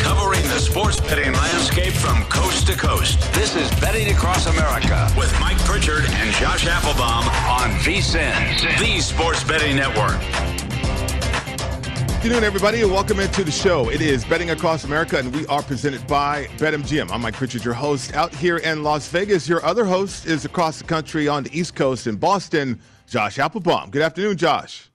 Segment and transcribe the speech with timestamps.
[0.00, 3.20] Covering the sports betting landscape from coast to coast.
[3.32, 9.42] This is Betting Across America with Mike Pritchard and Josh Appelbaum on VSIN, the Sports
[9.44, 10.20] Betting Network.
[12.22, 13.90] Good afternoon, everybody, and welcome into the show.
[13.90, 17.10] It is Betting Across America, and we are presented by BetMGM.
[17.10, 19.48] I'm Mike Pritchard, your host out here in Las Vegas.
[19.48, 23.90] Your other host is across the country on the East Coast in Boston, Josh Appelbaum.
[23.90, 24.91] Good afternoon, Josh.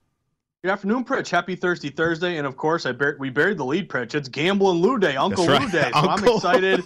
[0.63, 1.29] Good afternoon, Pritch.
[1.29, 4.15] Happy Thirsty Thursday, and of course, I bar- we buried the lead, Pritch.
[4.15, 5.61] It's Gamble and Lou Day, Uncle right.
[5.61, 5.91] Lou Day.
[5.93, 6.31] So Uncle.
[6.31, 6.83] I'm excited.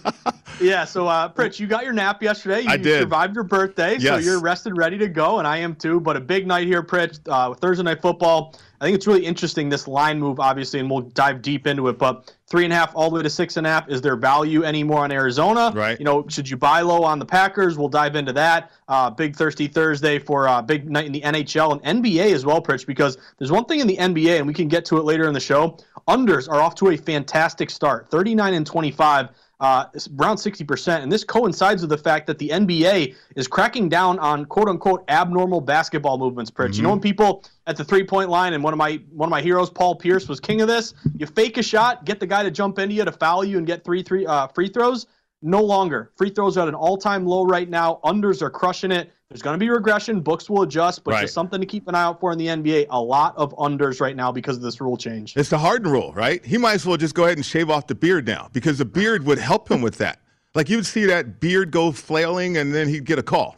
[0.60, 0.84] yeah.
[0.84, 2.64] So, uh, Pritch, you got your nap yesterday.
[2.64, 3.00] You I did.
[3.00, 6.02] survived your birthday, so you're rested, ready to go, and I am too.
[6.02, 7.18] But a big night here, Pritch.
[7.30, 8.56] Uh, Thursday night football.
[8.82, 12.00] I think it's really interesting this line move, obviously, and we'll dive deep into it.
[12.00, 13.88] But three and a half all the way to six and a half.
[13.88, 15.72] Is there value anymore on Arizona?
[15.74, 16.00] Right.
[16.00, 17.78] You know, should you buy low on the Packers?
[17.78, 18.72] We'll dive into that.
[18.88, 22.60] Uh, big thirsty Thursday for uh, big night in the NHL and NBA as well,
[22.60, 25.28] Pritch, because there's one thing in the NBA, and we can get to it later
[25.28, 25.78] in the show.
[26.08, 29.30] Unders are off to a fantastic start, 39 and 25.
[29.62, 31.04] Uh, it's around 60%.
[31.04, 35.06] And this coincides with the fact that the NBA is cracking down on quote unquote
[35.08, 36.78] abnormal basketball movements, Pritch.
[36.78, 39.32] You know, when people at the three point line, and one of my one of
[39.32, 40.96] my heroes, Paul Pierce, was king of this.
[41.16, 43.68] You fake a shot, get the guy to jump into you to foul you and
[43.68, 45.06] get three three uh, free throws.
[45.44, 46.12] No longer.
[46.18, 48.00] Free throws are at an all time low right now.
[48.04, 49.12] Unders are crushing it.
[49.32, 50.20] There's going to be regression.
[50.20, 51.22] Books will adjust, but Right.
[51.22, 52.88] just something to keep an eye out for in the NBA.
[52.90, 55.38] A lot of unders right now because of this rule change.
[55.38, 56.46] It's the Harden rule, right?
[56.46, 58.84] He might as well just go ahead and shave off the beard now because the
[58.86, 60.20] beard would help him with that.
[60.54, 63.56] Like you would see that beard go flailing and then he'd get a call.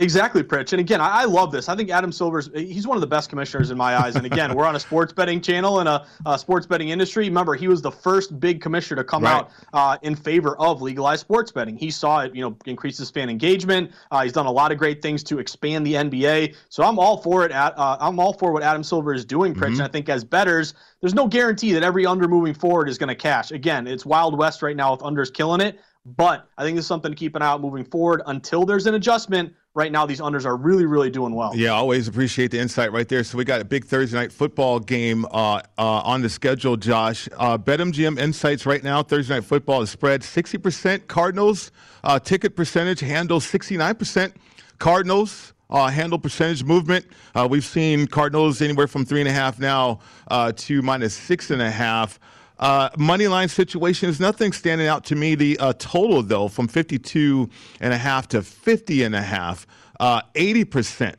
[0.00, 0.74] Exactly, Pritch.
[0.74, 1.66] And again, I, I love this.
[1.70, 4.16] I think Adam Silver's he's one of the best commissioners in my eyes.
[4.16, 7.24] And again, we're on a sports betting channel and a, a sports betting industry.
[7.24, 9.32] Remember, he was the first big commissioner to come Right.
[9.32, 11.74] out uh, in favor of legalized sports betting.
[11.74, 13.90] He saw it, you know, increases fan engagement.
[14.10, 16.54] Uh, he's done a lot of great things to expand the NBA.
[16.68, 17.50] So I'm all for it.
[17.50, 19.72] At, uh, I'm all for what Adam Silver is doing, Pritch.
[19.72, 23.08] And I think as betters, there's no guarantee that every under moving forward is going
[23.08, 23.52] to cash.
[23.52, 25.80] Again, it's Wild West right now with unders killing it.
[26.16, 28.86] But I think this is something to keep an eye out moving forward until there's
[28.86, 29.54] an adjustment.
[29.74, 31.54] Right now, these unders are really, really doing well.
[31.54, 33.22] Yeah, always appreciate the insight right there.
[33.22, 37.28] So we got a big Thursday night football game uh, uh, on the schedule, Josh.
[37.36, 39.02] Uh, BetMGM insights right now.
[39.02, 41.70] Thursday night football is spread 60% Cardinals.
[42.02, 44.32] Uh, ticket percentage handle 69%.
[44.78, 45.52] Cardinals.
[45.70, 47.04] Uh, handle percentage movement.
[47.34, 51.50] Uh, we've seen Cardinals anywhere from three and a half now uh, to minus six
[51.50, 52.18] and a half.
[52.58, 55.34] Uh, money line situation is nothing standing out to me.
[55.34, 57.48] The uh, total, though, from 52
[57.80, 59.66] and a half to 50 and a half,
[60.00, 61.14] uh, 80%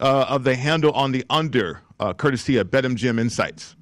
[0.00, 3.76] uh, of the handle on the under, uh, courtesy of BetMGM Insights.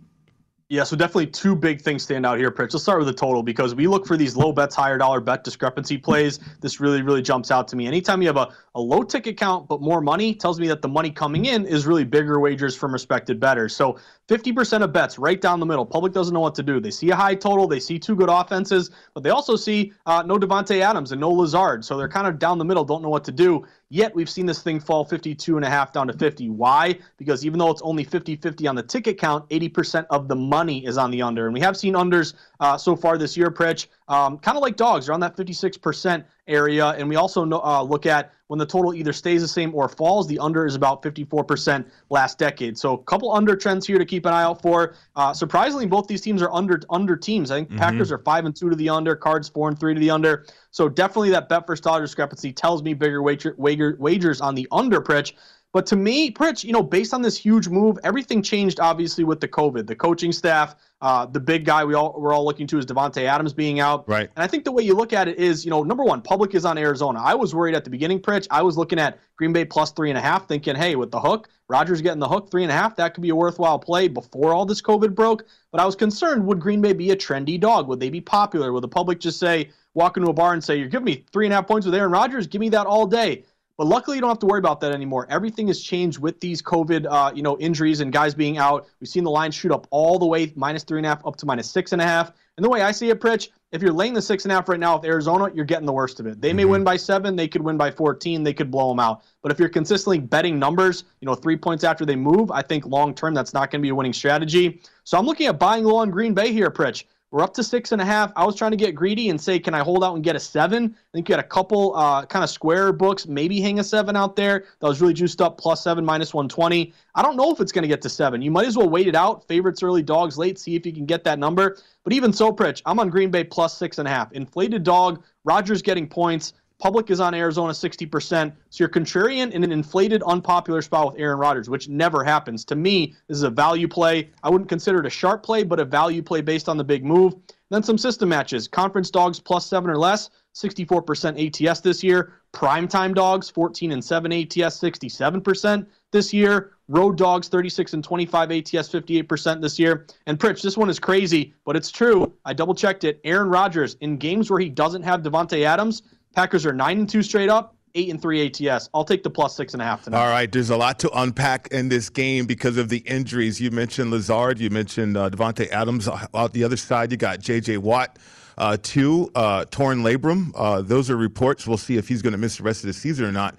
[0.70, 2.72] Yeah, so definitely two big things stand out here, Pritch.
[2.72, 5.44] Let's start with the total because we look for these low bets, higher dollar bet
[5.44, 6.40] discrepancy plays.
[6.62, 7.86] This really, really jumps out to me.
[7.86, 10.88] Anytime you have a, a low ticket count but more money, tells me that the
[10.88, 13.76] money coming in is really bigger wagers from respected bettors.
[13.76, 13.98] So
[14.28, 15.84] 50% of bets right down the middle.
[15.84, 16.80] Public doesn't know what to do.
[16.80, 20.22] They see a high total, they see two good offenses, but they also see uh,
[20.24, 21.84] no Davante Adams and no Lazard.
[21.84, 23.66] So they're kind of down the middle, don't know what to do.
[23.90, 26.48] Yet we've seen this thing fall 52 and a half down to 50.
[26.48, 26.98] Why?
[27.18, 30.96] Because even though it's only 50-50 on the ticket count, 80% of the money is
[30.96, 31.44] on the under.
[31.44, 34.76] And we have seen unders uh, so far this year, Pritch, um, kind of like
[34.76, 35.06] dogs.
[35.06, 36.88] They're on that 56% area.
[36.88, 39.88] And we also know, uh, look at when the total either stays the same or
[39.88, 42.76] falls, the under is about 54% last decade.
[42.76, 44.94] So a couple under trends here to keep an eye out for.
[45.16, 47.50] Uh, surprisingly, both these teams are under under teams.
[47.50, 47.78] I think mm-hmm.
[47.78, 50.46] Packers are five and two to the under, Cards four and three to the under.
[50.70, 54.68] So definitely that bet first dollar discrepancy tells me bigger wager, wager, wagers on the
[54.70, 55.32] under Pritch.
[55.74, 59.40] But to me, Pritch, you know, based on this huge move, everything changed obviously with
[59.40, 59.88] the COVID.
[59.88, 63.24] The coaching staff, uh, the big guy we all we're all looking to is Davante
[63.24, 64.08] Adams being out.
[64.08, 64.30] Right.
[64.36, 66.54] And I think the way you look at it is, you know, number one, public
[66.54, 67.20] is on Arizona.
[67.20, 68.46] I was worried at the beginning, Pritch.
[68.52, 71.18] I was looking at Green Bay plus three and a half, thinking, hey, with the
[71.18, 74.06] hook, Rodgers getting the hook three and a half, that could be a worthwhile play
[74.06, 75.44] before all this COVID broke.
[75.72, 77.88] But I was concerned, would Green Bay be a trendy dog?
[77.88, 78.72] Would they be popular?
[78.72, 81.46] Would the public just say, walk into a bar and say, You're giving me three
[81.46, 83.44] and a half points with Aaron Rodgers, give me that all day.
[83.76, 85.26] But luckily, you don't have to worry about that anymore.
[85.28, 88.86] Everything has changed with these COVID, uh, you know, injuries and guys being out.
[89.00, 91.36] We've seen the line shoot up all the way minus three and a half up
[91.36, 92.32] to minus six and a half.
[92.56, 94.68] And the way I see it, Pritch, if you're laying the six and a half
[94.68, 96.40] right now with Arizona, you're getting the worst of it.
[96.40, 96.70] They may mm-hmm.
[96.70, 99.24] win by seven, they could win by 14, they could blow them out.
[99.42, 102.86] But if you're consistently betting numbers, you know, three points after they move, I think
[102.86, 104.80] long term that's not going to be a winning strategy.
[105.02, 107.04] So I'm looking at buying low on Green Bay here, Pritch.
[107.34, 108.30] We're up to six and a half.
[108.36, 110.38] I was trying to get greedy and say, can I hold out and get a
[110.38, 110.94] seven?
[110.96, 114.14] I think you had a couple uh, kind of square books, maybe hang a seven
[114.14, 114.66] out there.
[114.78, 116.94] That was really juiced up, plus seven, minus 120.
[117.16, 118.40] I don't know if it's going to get to seven.
[118.40, 119.48] You might as well wait it out.
[119.48, 121.76] Favorites early, dogs late, see if you can get that number.
[122.04, 124.30] But even so, Pritch, I'm on Green Bay plus six and a half.
[124.30, 126.52] Inflated dog, Rodgers getting points.
[126.84, 128.52] Public is on Arizona 60%.
[128.68, 132.62] So you're contrarian in an inflated, unpopular spot with Aaron Rodgers, which never happens.
[132.66, 134.28] To me, this is a value play.
[134.42, 137.02] I wouldn't consider it a sharp play, but a value play based on the big
[137.02, 137.36] move.
[137.70, 138.68] Then some system matches.
[138.68, 142.34] Conference dogs plus seven or less, 64% ATS this year.
[142.52, 146.72] Primetime dogs, 14 and 7 ATS, 67% this year.
[146.88, 150.06] Road dogs, 36 and 25 ATS, 58% this year.
[150.26, 152.34] And Pritch, this one is crazy, but it's true.
[152.44, 153.20] I double checked it.
[153.24, 156.02] Aaron Rodgers, in games where he doesn't have Davante Adams,
[156.34, 158.88] Packers are nine and two straight up, eight and three ATS.
[158.92, 160.20] I'll take the plus six and a half tonight.
[160.22, 163.60] All right, there's a lot to unpack in this game because of the injuries.
[163.60, 166.08] You mentioned Lazard, you mentioned uh, Davante Adams.
[166.08, 167.78] Uh, out the other side, you got J.J.
[167.78, 168.18] Watt.
[168.56, 170.52] Uh, two, uh, torn labrum.
[170.54, 171.66] Uh, those are reports.
[171.66, 173.56] We'll see if he's going to miss the rest of the season or not.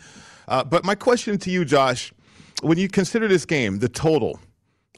[0.48, 2.14] Uh, but my question to you, Josh,
[2.62, 4.40] when you consider this game, the total,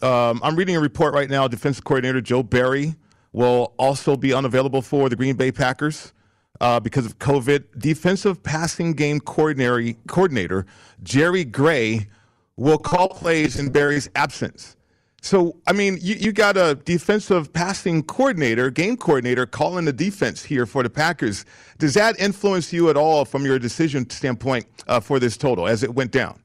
[0.03, 1.47] um, I'm reading a report right now.
[1.47, 2.95] Defensive coordinator Joe Barry
[3.31, 6.13] will also be unavailable for the Green Bay Packers
[6.61, 7.79] uh, because of COVID.
[7.79, 10.65] Defensive passing game coordinator, coordinator
[11.03, 12.07] Jerry Gray
[12.55, 14.75] will call plays in Barry's absence.
[15.21, 20.43] So, I mean, you, you got a defensive passing coordinator, game coordinator, calling the defense
[20.43, 21.43] here for the Packers.
[21.79, 25.83] Does that influence you at all from your decision standpoint uh, for this total as
[25.83, 26.39] it went down?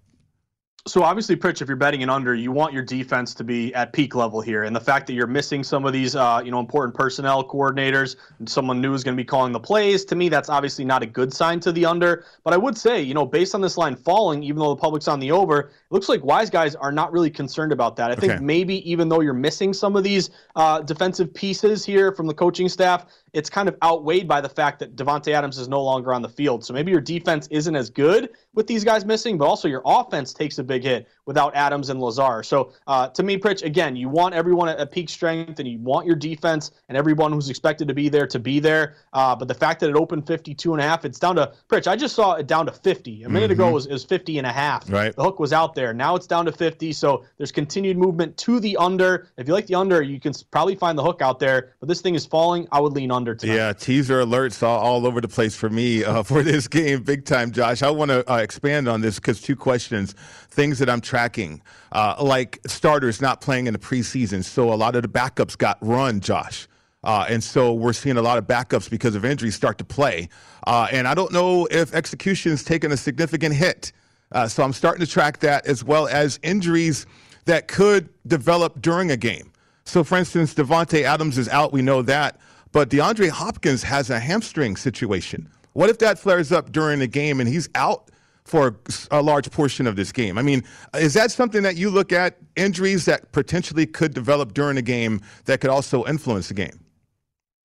[0.85, 3.93] So obviously, Pritch, if you're betting an under, you want your defense to be at
[3.93, 6.59] peak level here, and the fact that you're missing some of these, uh, you know,
[6.59, 10.05] important personnel coordinators, and someone new is going to be calling the plays.
[10.07, 12.25] To me, that's obviously not a good sign to the under.
[12.43, 15.07] But I would say, you know, based on this line falling, even though the public's
[15.07, 18.11] on the over, it looks like wise guys are not really concerned about that.
[18.11, 18.43] I think okay.
[18.43, 22.69] maybe even though you're missing some of these uh, defensive pieces here from the coaching
[22.69, 26.23] staff, it's kind of outweighed by the fact that Davante Adams is no longer on
[26.23, 26.65] the field.
[26.65, 30.33] So maybe your defense isn't as good with these guys missing, but also your offense
[30.35, 32.47] takes a big hit without Adams and Lazard.
[32.47, 36.07] So uh, to me, Pritch, again, you want everyone at, peak strength, and you want
[36.07, 38.97] your defense and everyone who's expected to be there to be there.
[39.13, 41.87] Uh, but the fact that it opened 52 and a half, it's down to Pritch.
[41.87, 43.23] I just saw it down to 50.
[43.23, 43.53] A minute mm-hmm.
[43.53, 44.91] ago it was, it was 50 and a half.
[44.91, 45.15] Right.
[45.15, 45.95] The hook was out there.
[45.95, 46.93] Now it's down to 50.
[46.93, 49.29] So there's continued movement to the under.
[49.37, 51.75] If you like the under, you can probably find the hook out there.
[51.81, 52.67] But this thing is falling.
[52.73, 53.55] I would lean under tonight.
[53.55, 57.25] Yeah, teaser alerts all, all over the place for me uh, for this game, big
[57.25, 57.83] time, Josh.
[57.83, 60.15] I want to uh, expand on this because two questions,
[60.51, 61.61] things that I'm tracking,
[61.93, 64.43] uh, like starters not playing in the preseason.
[64.43, 66.67] So a lot of the backups got run, Josh.
[67.05, 70.31] Uh, and so we're seeing a lot of backups because of injuries start to play.
[70.67, 73.93] Uh, and I don't know if execution's taken a significant hit.
[74.31, 77.05] Uh, so I'm starting to track that as well as injuries
[77.45, 79.53] that could develop during a game.
[79.85, 81.75] So, for instance, Davante Adams is out.
[81.75, 82.41] We know that.
[82.71, 85.47] But DeAndre Hopkins has a hamstring situation.
[85.75, 88.11] What if that flares up during the game and he's out
[88.45, 88.77] for
[89.11, 90.37] a large portion of this game.
[90.37, 94.77] I mean, is that something that you look at injuries that potentially could develop during
[94.77, 96.81] a game that could also influence the game?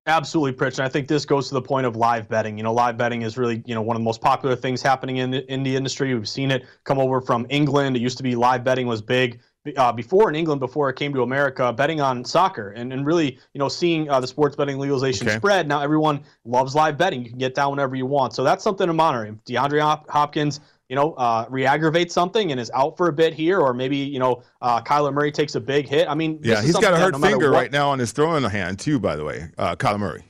[0.06, 0.78] Absolutely, Pritch.
[0.78, 2.58] And I think this goes to the point of live betting.
[2.58, 5.18] You know, live betting is really, you know, one of the most popular things happening
[5.18, 6.14] in the, in the industry.
[6.14, 7.98] We've seen it come over from England.
[7.98, 9.42] It used to be live betting was big
[9.76, 13.40] uh, before in England, before it came to America, betting on soccer and, and really,
[13.54, 15.38] you know, seeing uh, the sports betting legalization okay.
[15.38, 15.68] spread.
[15.68, 17.24] Now everyone loves live betting.
[17.24, 18.34] You can get down whenever you want.
[18.34, 19.36] So that's something to monitor.
[19.46, 23.74] DeAndre Hopkins you know, uh, re-aggravate something and is out for a bit here, or
[23.74, 26.08] maybe you know, uh, Kyler Murray takes a big hit.
[26.08, 28.44] I mean, yeah, he's got a hurt no finger what, right now on his throwing
[28.44, 29.00] hand too.
[29.00, 30.24] By the way, uh, Kyler Murray.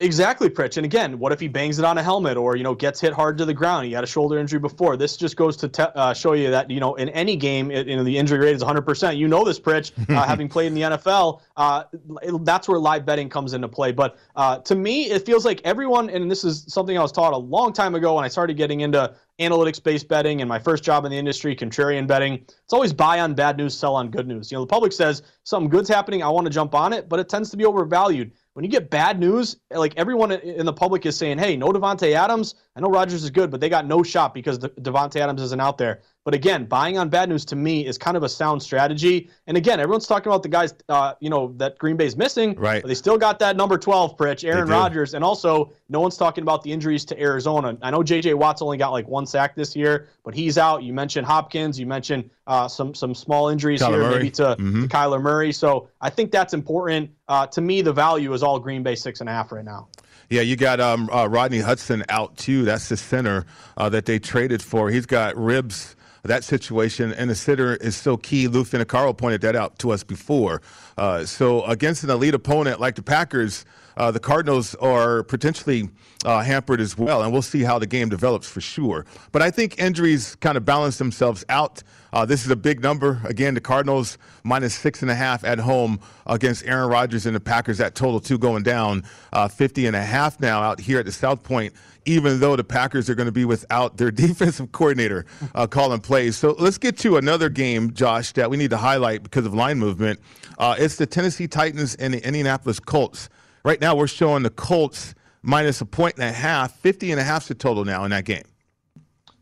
[0.00, 0.76] Exactly, Pritch.
[0.76, 3.12] And again, what if he bangs it on a helmet or you know gets hit
[3.12, 3.84] hard to the ground?
[3.84, 4.96] He had a shoulder injury before.
[4.96, 7.88] This just goes to te- uh, show you that you know in any game, it,
[7.88, 9.16] you know the injury rate is 100%.
[9.16, 11.40] You know this, Pritch, uh, having played in the NFL.
[11.56, 11.82] Uh,
[12.22, 13.90] it, that's where live betting comes into play.
[13.90, 17.32] But uh, to me, it feels like everyone, and this is something I was taught
[17.32, 21.04] a long time ago when I started getting into analytics-based betting and my first job
[21.04, 22.34] in the industry, contrarian betting.
[22.34, 24.50] It's always buy on bad news, sell on good news.
[24.50, 27.20] You know, the public says something good's happening, I want to jump on it, but
[27.20, 31.06] it tends to be overvalued when you get bad news, like everyone in the public
[31.06, 32.56] is saying, hey, no Davante Adams.
[32.74, 35.78] I know Rodgers is good, but they got no shot because Davante Adams isn't out
[35.78, 36.02] there.
[36.28, 39.30] But again, buying on bad news to me is kind of a sound strategy.
[39.46, 42.54] And again, everyone's talking about the guys, uh, you know, that Green Bay's missing.
[42.54, 42.82] Right.
[42.82, 45.14] But they still got that number 12, Pritch, Aaron Rodgers.
[45.14, 47.78] And also, no one's talking about the injuries to Arizona.
[47.80, 48.34] I know J.J.
[48.34, 50.82] Watt's only got like one sack this year, but he's out.
[50.82, 51.80] You mentioned Hopkins.
[51.80, 54.14] You mentioned uh, some some small injuries Kyler here, Murray.
[54.16, 54.82] maybe to, mm-hmm.
[54.82, 55.52] to, Kyler Murray.
[55.52, 57.10] So I think that's important.
[57.28, 59.88] Uh, to me, the value is all Green Bay six and a half right now.
[60.28, 62.66] Yeah, you got um, uh, Rodney Hudson out too.
[62.66, 63.46] That's the center
[63.78, 64.90] uh, that they traded for.
[64.90, 68.48] He's got ribs that situation, and the sitter is so key.
[68.48, 70.62] Lou Finocchiaro pointed that out to us before.
[70.96, 73.64] Uh, so against an elite opponent like the Packers,
[73.96, 75.88] uh, the Cardinals are potentially
[76.24, 79.04] uh, hampered as well, and we'll see how the game develops for sure.
[79.32, 81.82] But I think injuries kind of balance themselves out.
[82.12, 83.20] Uh, this is a big number.
[83.24, 87.40] Again, the Cardinals minus six and a half at home against Aaron Rodgers and the
[87.40, 87.78] Packers.
[87.78, 91.12] That total two going down, uh, 50 and a half now out here at the
[91.12, 91.74] South Point.
[92.08, 96.36] Even though the Packers are going to be without their defensive coordinator uh, calling plays.
[96.36, 99.78] So let's get to another game, Josh, that we need to highlight because of line
[99.78, 100.18] movement.
[100.58, 103.28] Uh, it's the Tennessee Titans and the Indianapolis Colts.
[103.62, 107.24] Right now, we're showing the Colts minus a point and a half, 50 and a
[107.24, 108.44] half to total now in that game.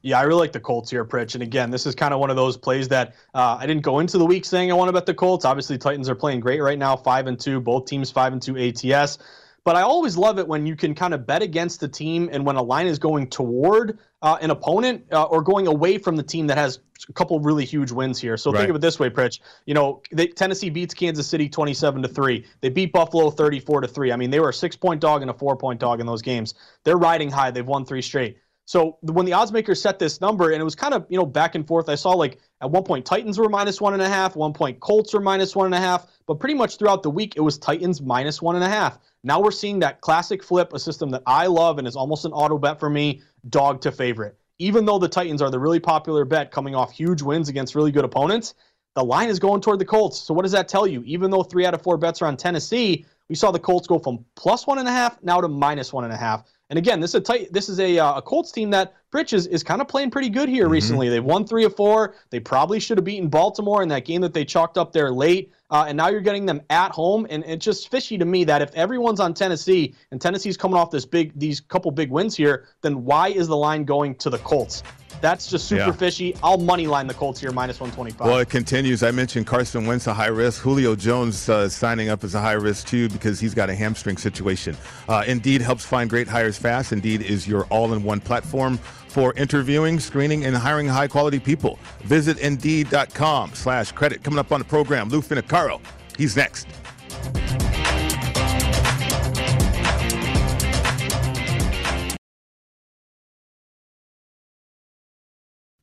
[0.02, 1.35] Yeah, I really like the Colts here, Pritch.
[1.35, 3.99] And again, this is kind of one of those plays that uh, I didn't go
[3.99, 5.44] into the week saying I want to bet the Colts.
[5.44, 8.56] Obviously, Titans are playing great right now, five and two, both teams five and two
[8.56, 9.18] ATS.
[9.66, 12.46] But I always love it when you can kind of bet against the team and
[12.46, 16.23] when a line is going toward uh, an opponent uh, or going away from the
[16.23, 18.37] team that has a couple really huge wins here.
[18.37, 18.61] So right.
[18.61, 19.40] think of it this way, Pritch.
[19.64, 22.46] You know, they, Tennessee beats Kansas City 27 to 3.
[22.61, 24.12] They beat Buffalo 34 to 3.
[24.12, 26.54] I mean, they were a 6-point dog and a 4-point dog in those games.
[26.85, 27.50] They're riding high.
[27.50, 28.38] They've won 3 straight.
[28.66, 31.25] So when the odds makers set this number, and it was kind of you know
[31.25, 31.88] back and forth.
[31.88, 34.80] I saw like at one point Titans were minus one and a half, one point
[34.80, 37.58] Colts were minus one and a half, but pretty much throughout the week it was
[37.58, 38.99] Titans minus one and a half.
[39.23, 42.32] Now we're seeing that classic flip, a system that I love and is almost an
[42.32, 44.37] auto bet for me, dog to favorite.
[44.58, 47.92] Even though the Titans are the really popular bet coming off huge wins against really
[47.92, 48.54] good opponents,
[48.96, 50.18] the line is going toward the Colts.
[50.18, 51.04] So what does that tell you?
[51.04, 53.99] Even though three out of four bets are on Tennessee, we saw the Colts go
[53.99, 56.44] from plus one and a half now to minus one and a half.
[56.68, 59.32] And again, this is a tight, this is a, uh, a Colts team that Pritch
[59.32, 60.73] is, is kind of playing pretty good here mm-hmm.
[60.73, 61.08] recently.
[61.08, 62.14] They've won three of four.
[62.30, 65.52] They probably should have beaten Baltimore in that game that they chalked up there late.
[65.70, 68.62] Uh, and now you're getting them at home, and it's just fishy to me that
[68.62, 72.66] if everyone's on Tennessee and Tennessee's coming off this big, these couple big wins here,
[72.82, 74.82] then why is the line going to the Colts?
[75.20, 75.92] That's just super yeah.
[75.92, 76.37] fishy.
[76.42, 78.26] I'll money line the Colts here minus 125.
[78.26, 79.02] Well, it continues.
[79.02, 80.62] I mentioned Carson Wentz a high risk.
[80.62, 84.16] Julio Jones uh, signing up as a high risk too because he's got a hamstring
[84.16, 84.76] situation.
[85.08, 86.92] Uh, Indeed helps find great hires fast.
[86.92, 91.78] Indeed is your all-in-one platform for interviewing, screening, and hiring high quality people.
[92.04, 94.23] Visit Indeed.com slash credit.
[94.23, 95.80] Coming up on the program, Lou Finocchiaro.
[96.18, 96.66] He's next.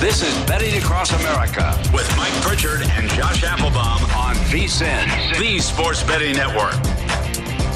[0.00, 6.02] This is Betting Across America with Mike Pritchard and Josh Appelbaum on VSIN, the Sports
[6.02, 6.97] Betting Network.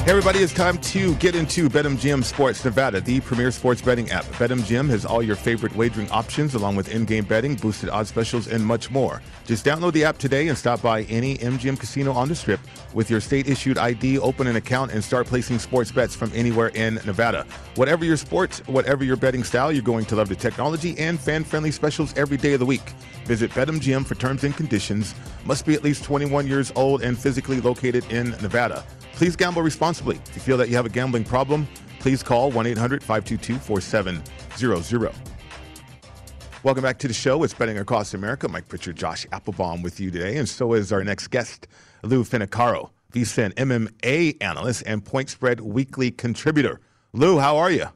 [0.03, 4.25] Hey everybody, it's time to get into BetMGM Sports Nevada, the premier sports betting app.
[4.33, 8.67] BetMGM has all your favorite wagering options, along with in-game betting, boosted odds specials, and
[8.67, 9.23] much more.
[9.47, 12.59] Just download the app today and stop by any MGM casino on the Strip
[12.93, 16.95] with your state-issued ID, open an account, and start placing sports bets from anywhere in
[17.07, 17.47] Nevada.
[17.77, 21.71] Whatever your sports, whatever your betting style, you're going to love the technology and fan-friendly
[21.71, 22.93] specials every day of the week.
[23.25, 25.15] Visit BetMGM for terms and conditions.
[25.45, 28.85] Must be at least 21 years old and physically located in Nevada.
[29.23, 30.17] Please gamble responsibly.
[30.17, 31.69] If you feel that you have a gambling problem,
[32.01, 35.13] please call 1 800 522 4700.
[36.65, 37.45] Welcome back to the show.
[37.45, 38.49] It's Betting Across America.
[38.49, 41.69] Mike Pritchard, Josh Appelbaum with you today, and so is our next guest,
[42.03, 46.81] Lou Finocchiaro, VSIN MMA analyst and Point Spread Weekly contributor.
[47.13, 47.87] Lou, how are you?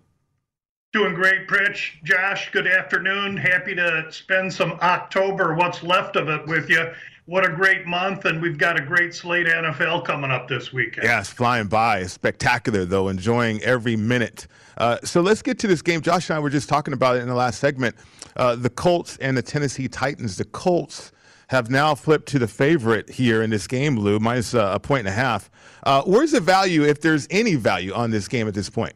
[0.93, 2.01] Doing great, Pritch.
[2.05, 3.37] Josh, good afternoon.
[3.37, 6.87] Happy to spend some October, what's left of it, with you
[7.27, 11.07] what a great month, and we've got a great slate NFL coming up this weekend.
[11.07, 12.05] Yeah, it's flying by.
[12.05, 14.47] Spectacular, though, enjoying every minute.
[14.79, 16.01] Uh, so let's get to this game.
[16.01, 17.97] Josh and I were just talking about it in the last segment.
[18.37, 20.37] Uh, the Colts and the Tennessee Titans.
[20.37, 21.11] The Colts
[21.49, 25.01] have now flipped to the favorite here in this game, Lou, minus uh, a point
[25.01, 25.51] and a half.
[25.83, 28.95] Uh, where's the value, if there's any value, on this game at this point?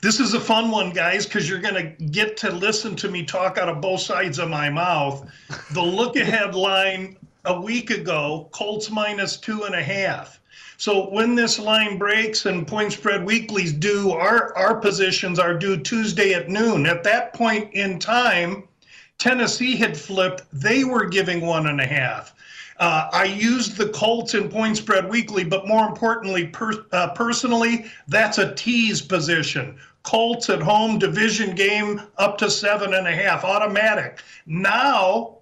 [0.00, 3.24] This is a fun one, guys, because you're going to get to listen to me
[3.24, 5.28] talk out of both sides of my mouth.
[5.72, 10.38] The look ahead line a week ago, Colts minus two and a half.
[10.76, 15.76] So when this line breaks and point spread weeklies due, our, our positions are due
[15.76, 16.86] Tuesday at noon.
[16.86, 18.68] At that point in time,
[19.18, 20.44] Tennessee had flipped.
[20.52, 22.34] They were giving one and a half.
[22.78, 27.86] Uh, I used the Colts in point spread weekly, but more importantly, per, uh, personally,
[28.06, 29.76] that's a tease position.
[30.08, 34.22] Colts at home, division game up to seven and a half, automatic.
[34.46, 35.38] Now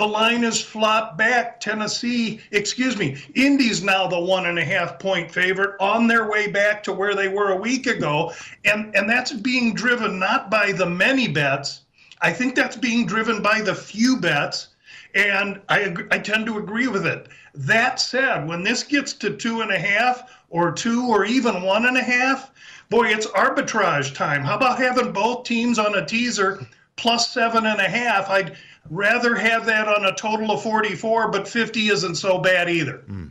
[0.00, 1.60] The line is flopped back.
[1.60, 6.50] Tennessee, excuse me, Indy's now the one and a half point favorite on their way
[6.50, 8.32] back to where they were a week ago.
[8.64, 11.82] And, and that's being driven not by the many bets.
[12.22, 14.68] I think that's being driven by the few bets.
[15.14, 17.28] And I, I tend to agree with it.
[17.52, 21.84] That said, when this gets to two and a half or two or even one
[21.86, 22.49] and a half,
[22.90, 24.42] boy, it's arbitrage time.
[24.42, 28.28] How about having both teams on a teaser plus seven and a half?
[28.28, 28.56] I'd
[28.90, 33.04] rather have that on a total of 44, but 50 isn't so bad either.
[33.08, 33.30] Mm.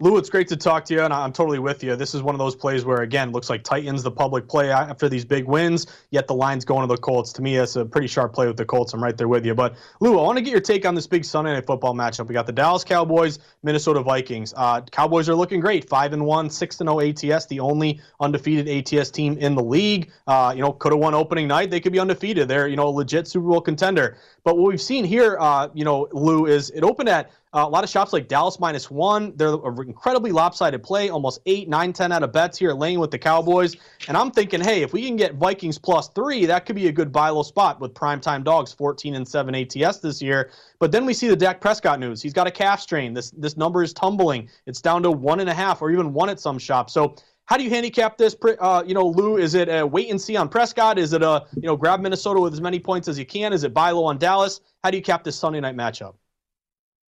[0.00, 1.94] Lou, it's great to talk to you, and I'm totally with you.
[1.94, 5.08] This is one of those plays where, again, looks like Titans the public play after
[5.08, 7.32] these big wins, yet the line's going to the Colts.
[7.34, 8.92] To me, that's a pretty sharp play with the Colts.
[8.92, 9.54] I'm right there with you.
[9.54, 12.26] But, Lou, I want to get your take on this big Sunday night football matchup.
[12.26, 14.52] We got the Dallas Cowboys, Minnesota Vikings.
[14.56, 19.12] Uh, Cowboys are looking great 5 and 1, 6 0 ATS, the only undefeated ATS
[19.12, 20.10] team in the league.
[20.26, 21.70] Uh, you know, could have won opening night.
[21.70, 22.48] They could be undefeated.
[22.48, 24.16] They're, you know, a legit Super Bowl contender.
[24.44, 27.68] But what we've seen here, uh, you know, Lou, is it opened at uh, a
[27.68, 29.32] lot of shops like Dallas minus one.
[29.36, 33.10] They're an incredibly lopsided play, almost eight, nine, ten out of bets here laying with
[33.10, 33.76] the Cowboys.
[34.06, 36.92] And I'm thinking, hey, if we can get Vikings plus three, that could be a
[36.92, 40.50] good buy low spot with primetime dogs, 14 and 7 ATS this year.
[40.78, 42.20] But then we see the Dak Prescott news.
[42.20, 43.14] He's got a calf strain.
[43.14, 44.50] This this number is tumbling.
[44.66, 46.92] It's down to one and a half or even one at some shops.
[46.92, 47.14] So
[47.46, 48.36] how do you handicap this?
[48.58, 50.98] Uh, you know, Lou, is it a wait and see on Prescott?
[50.98, 53.52] Is it a you know grab Minnesota with as many points as you can?
[53.52, 54.60] Is it buy low on Dallas?
[54.82, 56.14] How do you cap this Sunday night matchup?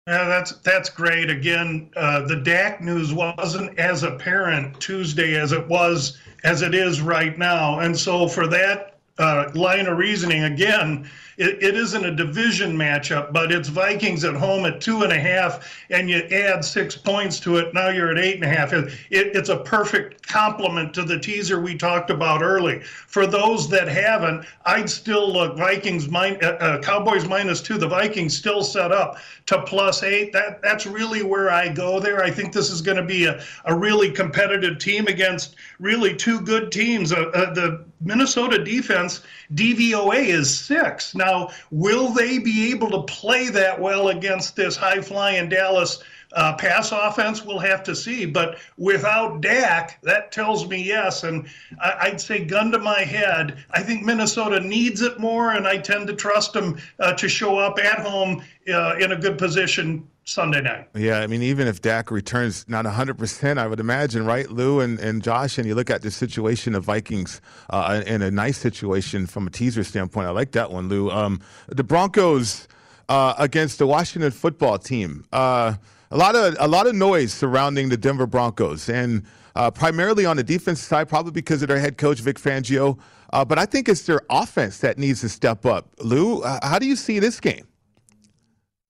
[0.07, 1.31] Yeah, that's that's great.
[1.31, 7.01] Again, uh, the Dak news wasn't as apparent Tuesday as it was as it is
[7.01, 11.09] right now, and so for that uh, line of reasoning, again,
[11.41, 15.19] it, it isn't a division matchup, but it's Vikings at home at two and a
[15.19, 17.73] half, and you add six points to it.
[17.73, 18.75] Now you're at eight and a half.
[18.75, 22.81] It, it, it's a perfect complement to the teaser we talked about early.
[22.81, 27.79] For those that haven't, I'd still look Vikings min, uh, uh, Cowboys minus two.
[27.79, 30.35] The Vikings still set up to plus eight.
[30.35, 32.23] That that's really where I go there.
[32.23, 36.43] I think this is going to be a, a really competitive team against really two
[36.43, 37.13] good teams.
[37.13, 39.10] Uh, uh the Minnesota defense
[39.55, 41.15] DVOA is six.
[41.15, 46.55] Now, will they be able to play that well against this high flying Dallas uh,
[46.57, 47.45] pass offense?
[47.45, 48.25] We'll have to see.
[48.27, 51.25] But without Dak, that tells me yes.
[51.25, 51.49] And
[51.81, 55.79] I- would say, gun to my head, I think Minnesota needs it more, and I
[55.79, 58.43] tend to trust them uh, to show up at home
[58.73, 60.89] uh, in a good position Sunday night.
[60.95, 64.99] Yeah, I mean, even if Dak returns not 100%, I would imagine, right, Lou and,
[65.01, 67.41] and Josh, and you look at the situation of Vikings
[67.71, 70.29] uh, in a nice situation from a teaser standpoint.
[70.29, 71.11] I like that one, Lou.
[71.11, 72.69] Um, the Broncos
[73.09, 75.25] uh, against the Washington football team.
[75.33, 75.75] Uh,
[76.13, 79.25] a lot of a lot of noise surrounding the Denver Broncos, and
[79.57, 82.99] uh, primarily on the defense side, probably because of their head coach Vic Fangio.
[83.33, 85.89] Uh, but I think it's their offense that needs to step up.
[85.99, 87.67] Lou, uh, how do you see this game?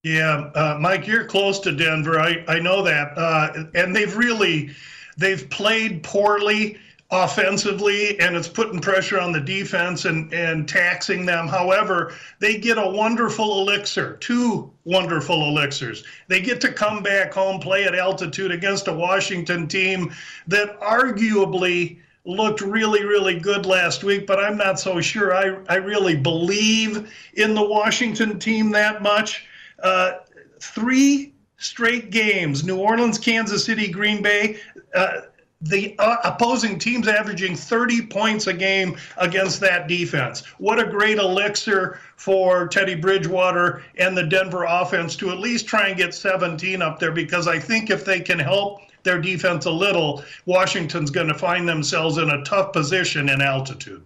[0.02, 2.18] Yeah, uh, Mike, you're close to Denver.
[2.18, 3.12] I, I know that.
[3.16, 4.70] Uh, and they've really
[5.18, 6.78] they've played poorly
[7.10, 11.48] offensively and it's putting pressure on the defense and, and taxing them.
[11.48, 16.04] However, they get a wonderful elixir, two wonderful elixirs.
[16.28, 20.14] They get to come back home, play at altitude against a Washington team
[20.46, 25.76] that arguably looked really, really good last week, but I'm not so sure I, I
[25.76, 29.46] really believe in the Washington team that much.
[29.82, 30.12] Uh,
[30.60, 34.58] three straight games New Orleans, Kansas City, Green Bay.
[34.94, 35.22] Uh,
[35.62, 40.40] the uh, opposing team's averaging 30 points a game against that defense.
[40.56, 45.88] What a great elixir for Teddy Bridgewater and the Denver offense to at least try
[45.88, 49.70] and get 17 up there because I think if they can help their defense a
[49.70, 54.02] little, Washington's going to find themselves in a tough position in altitude.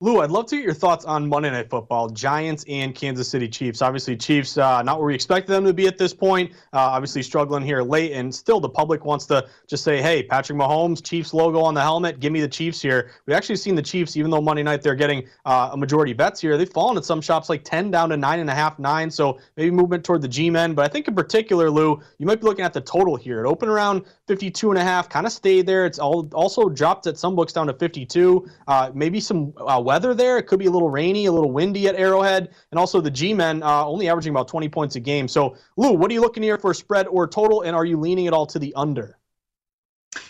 [0.00, 3.48] Lou, I'd love to get your thoughts on Monday Night Football, Giants and Kansas City
[3.48, 3.80] Chiefs.
[3.80, 6.52] Obviously, Chiefs uh, not where we expected them to be at this point.
[6.74, 10.58] Uh, obviously, struggling here late, and still the public wants to just say, "Hey, Patrick
[10.58, 12.20] Mahomes, Chiefs logo on the helmet.
[12.20, 14.94] Give me the Chiefs here." We've actually seen the Chiefs, even though Monday night they're
[14.94, 18.18] getting uh, a majority bets here, they've fallen at some shops like ten down to
[18.18, 19.10] nine and a half, nine.
[19.10, 20.74] So maybe movement toward the G-men.
[20.74, 23.42] But I think in particular, Lou, you might be looking at the total here.
[23.42, 25.86] It opened around 52 and a half, kind of stayed there.
[25.86, 28.48] It's all also dropped at some books down to 52.
[28.66, 30.36] Uh, maybe some uh, weather there.
[30.38, 33.62] It could be a little rainy, a little windy at Arrowhead, and also the G-men
[33.62, 35.28] uh, only averaging about 20 points a game.
[35.28, 38.26] So, Lou, what are you looking here for spread or total, and are you leaning
[38.26, 39.18] at all to the under?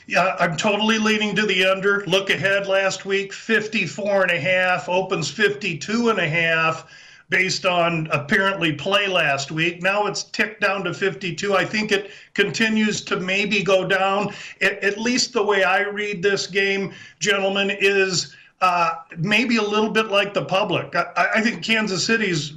[0.07, 2.05] Yeah, I'm totally leaning to the under.
[2.07, 6.87] Look ahead last week, 54 and a half, opens 52 and a half
[7.29, 9.83] based on apparently play last week.
[9.83, 11.57] Now it's ticked down to 52.
[11.57, 14.33] I think it continues to maybe go down.
[14.61, 19.91] At, at least the way I read this game, gentlemen, is uh, maybe a little
[19.91, 20.95] bit like the public.
[20.95, 22.53] I, I think Kansas City's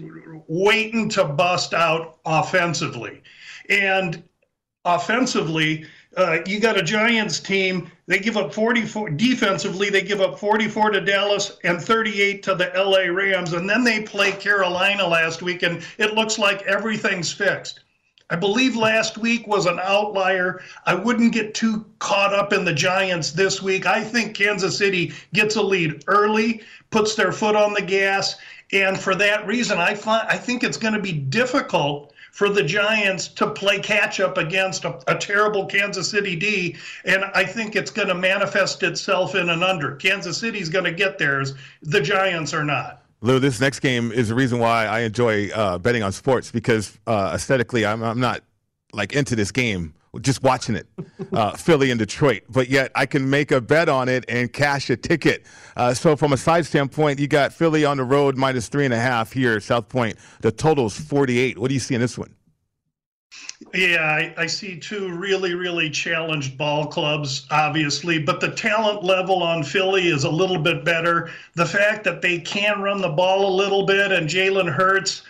[0.47, 3.21] waiting to bust out offensively.
[3.69, 4.23] And
[4.85, 5.85] offensively,
[6.17, 7.91] uh, you got a Giants team.
[8.07, 9.89] They give up 44 defensively.
[9.89, 14.01] They give up 44 to Dallas and 38 to the LA Rams, and then they
[14.01, 17.81] play Carolina last week, and it looks like everything's fixed.
[18.31, 20.61] I believe last week was an outlier.
[20.85, 23.87] I wouldn't get too caught up in the Giants this week.
[23.87, 28.35] I think Kansas City gets a lead early, puts their foot on the gas,
[28.71, 32.63] and for that reason, I find I think it's going to be difficult for the
[32.63, 36.75] Giants to play catch up against a, a, terrible Kansas City D.
[37.05, 39.95] And I think it's going to manifest itself in an under.
[39.95, 41.55] Kansas City's going to get theirs.
[41.81, 43.03] The Giants are not.
[43.21, 46.97] Lou, this next game is the reason why I enjoy uh, betting on sports because
[47.05, 48.41] uh, aesthetically, I'm, I'm not
[48.93, 50.87] like into this game just watching it,
[51.33, 52.43] uh, Philly and Detroit.
[52.49, 55.45] But yet I can make a bet on it and cash a ticket.
[55.75, 58.93] Uh, so from a side standpoint, you got Philly on the road minus three and
[58.93, 60.17] a half here, South Point.
[60.41, 61.57] The total's 48.
[61.57, 62.33] What do you see in this one?
[63.73, 69.43] Yeah, I, I, see two really, really challenged ball clubs, obviously, but the talent level
[69.43, 71.29] on Philly is a little bit better.
[71.55, 75.23] The fact that they can run the ball a little bit and Jalen Hurts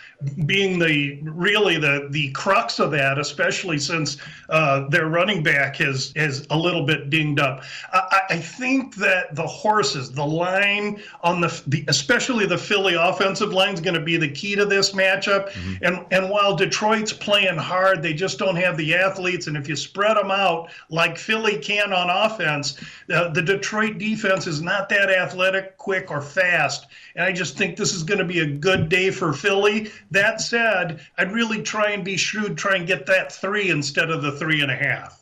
[0.44, 4.18] being the really the the crux of that, especially since
[4.50, 7.62] uh, their running back is is a little bit dinged up.
[7.92, 13.52] I, I, think that the horses, the line on the, the especially the Philly offensive
[13.52, 15.50] line is going to be the key to this matchup.
[15.50, 15.84] Mm-hmm.
[15.84, 19.46] And and while Detroit's playing hard, they just don't have the athletes.
[19.46, 22.78] And if you spread them out like Philly can on offense,
[23.12, 26.86] uh, the Detroit defense is not that athletic, quick, or fast.
[27.16, 29.90] And I just think this is going to be a good day for Philly.
[30.10, 34.22] That said, I'd really try and be shrewd, try and get that three instead of
[34.22, 35.19] the three and a half.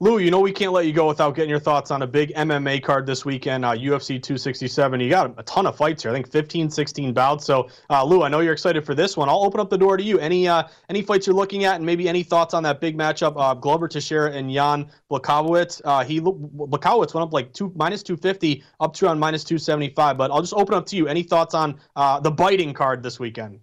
[0.00, 2.32] Lou, you know we can't let you go without getting your thoughts on a big
[2.34, 5.00] MMA card this weekend, uh, UFC 267.
[5.00, 6.12] You got a, ton of fights here.
[6.12, 7.44] I think 15, 16 bouts.
[7.44, 9.28] So, uh, Lou, I know you're excited for this one.
[9.28, 10.20] I'll open up the door to you.
[10.20, 13.32] Any uh, any fights you're looking at, and maybe any thoughts on that big matchup,
[13.36, 15.80] uh, Glover Teixeira and Jan Blachowicz.
[15.84, 20.16] Uh, he Blachowicz went up like two minus 250, up to around minus 275.
[20.16, 21.08] But I'll just open up to you.
[21.08, 23.58] Any thoughts on uh, the biting card this weekend?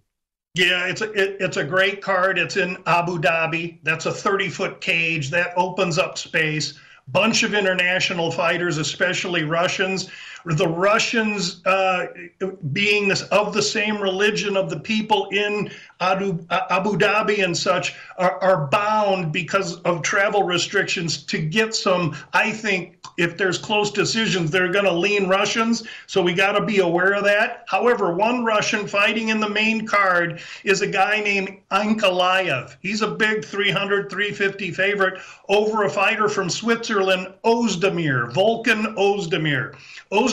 [0.56, 2.38] Yeah, it's a it, it's a great card.
[2.38, 3.76] It's in Abu Dhabi.
[3.82, 6.78] That's a 30 foot cage that opens up space.
[7.08, 10.08] Bunch of international fighters, especially Russians.
[10.46, 12.06] The Russians, uh,
[12.72, 18.40] being of the same religion of the people in Abu, Abu Dhabi and such, are,
[18.40, 24.50] are bound because of travel restrictions to get some, I think, if there's close decisions,
[24.50, 25.82] they're going to lean Russians.
[26.06, 27.64] So we got to be aware of that.
[27.66, 32.76] However, one Russian fighting in the main card is a guy named Ankalaev.
[32.80, 39.74] He's a big 300, 350 favorite over a fighter from Switzerland, Ozdemir, Volkan Ozdemir.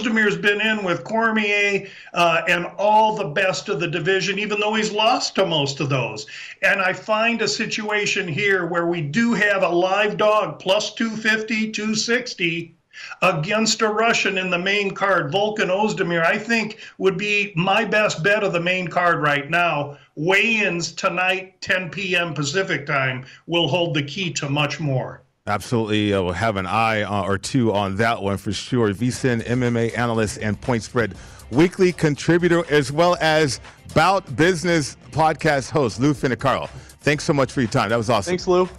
[0.03, 4.73] Ozdemir's been in with Cormier uh, and all the best of the division, even though
[4.73, 6.25] he's lost to most of those.
[6.61, 11.71] And I find a situation here where we do have a live dog plus 250,
[11.71, 12.75] 260
[13.21, 18.21] against a Russian in the main card, Volkan Ozdemir, I think would be my best
[18.21, 19.97] bet of the main card right now.
[20.15, 22.33] Weigh-ins tonight, 10 p.m.
[22.33, 25.22] Pacific time, will hold the key to much more.
[25.45, 28.93] Absolutely, uh, we'll have an eye uh, or two on that one for sure.
[28.93, 31.15] VSIN MMA analyst and point spread
[31.51, 33.59] weekly contributor, as well as
[33.93, 36.69] Bout Business podcast host Lou Finocchiaro.
[37.01, 37.89] Thanks so much for your time.
[37.89, 38.31] That was awesome.
[38.31, 38.69] Thanks, Lou.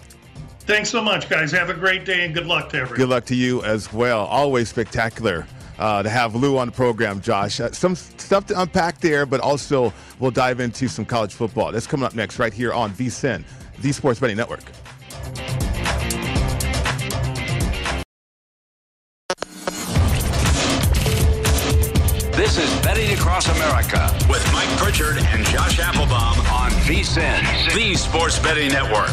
[0.61, 1.53] Thanks so much, guys.
[1.53, 2.97] Have a great day and good luck to everyone.
[2.97, 4.25] Good luck to you as well.
[4.25, 5.47] Always spectacular
[5.79, 7.61] uh, to have Lou on the program, Josh.
[7.61, 11.73] Uh, some stuff to unpack there, but also we'll dive into some college football.
[11.73, 13.45] That's coming up next right here on VSIN,
[13.81, 14.63] the Sports Betting Network.
[23.35, 29.09] Across America with Mike Pritchard and Josh Appelbaum on VSIN, the Sports Betting Network.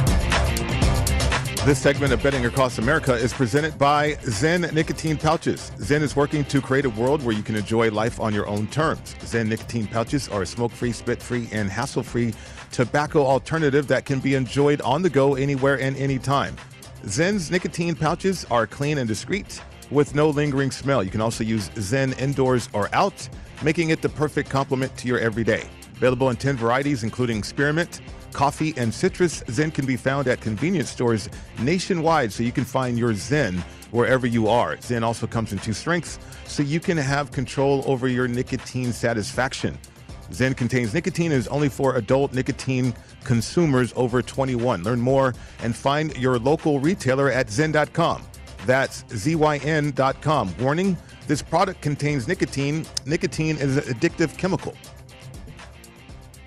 [1.66, 5.72] This segment of Betting Across America is presented by ZYN Nicotine Pouches.
[5.78, 8.68] ZYN is working to create a world where you can enjoy life on your own
[8.68, 9.16] terms.
[9.22, 12.32] ZYN Nicotine Pouches are a smoke free, spit free, and hassle free
[12.72, 16.56] tobacco alternative that can be enjoyed on the go anywhere and anytime.
[17.06, 21.04] ZYN's nicotine pouches are clean and discreet with no lingering smell.
[21.04, 23.28] You can also use ZYN indoors or out,
[23.64, 25.64] making it the perfect complement to your everyday.
[25.96, 28.02] Available in 10 varieties, including spearmint,
[28.34, 29.44] coffee, and citrus.
[29.44, 34.26] ZYN can be found at convenience stores nationwide, so you can find your Zen wherever
[34.26, 34.78] you are.
[34.78, 39.78] ZYN also comes in two strengths, so you can have control over your nicotine satisfaction.
[40.32, 42.94] ZYN contains nicotine and is only for adult nicotine
[43.24, 44.84] consumers over 21.
[44.84, 48.24] Learn more and find your local retailer at ZYN.com.
[48.66, 50.56] That's ZYN.com.
[50.60, 52.86] Warning this product contains nicotine.
[53.06, 54.76] Nicotine is an addictive chemical.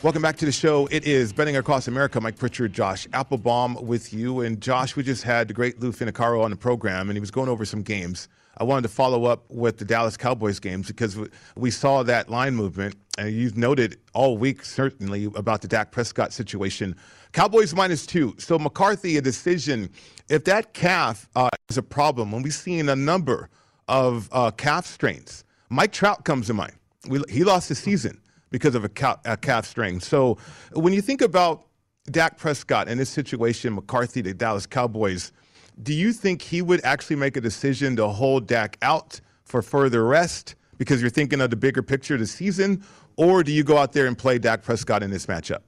[0.02, 0.86] Welcome back to the show.
[0.90, 2.20] It is Betting Across America.
[2.20, 4.42] Mike Pritchard, Josh Appelbaum with you.
[4.42, 7.30] And Josh, we just had the great Lou Finocchiaro on the program, and he was
[7.30, 8.28] going over some games.
[8.58, 11.18] I wanted to follow up with the Dallas Cowboys games because
[11.56, 16.34] we saw that line movement, and you've noted all week, certainly, about the Dak Prescott
[16.34, 16.94] situation.
[17.32, 18.34] Cowboys minus two.
[18.38, 19.88] So, McCarthy, a decision.
[20.28, 23.48] If that calf uh, is a problem, and we've seen a number
[23.88, 26.72] of uh, calf strains, Mike Trout comes to mind.
[27.08, 28.20] We, he lost the season
[28.50, 30.00] because of a, calf, a calf strain.
[30.00, 30.38] So
[30.72, 31.66] when you think about
[32.10, 35.32] Dak Prescott in this situation, McCarthy, the Dallas Cowboys,
[35.82, 40.04] do you think he would actually make a decision to hold Dak out for further
[40.06, 42.84] rest because you're thinking of the bigger picture of the season?
[43.16, 45.60] Or do you go out there and play Dak Prescott in this matchup?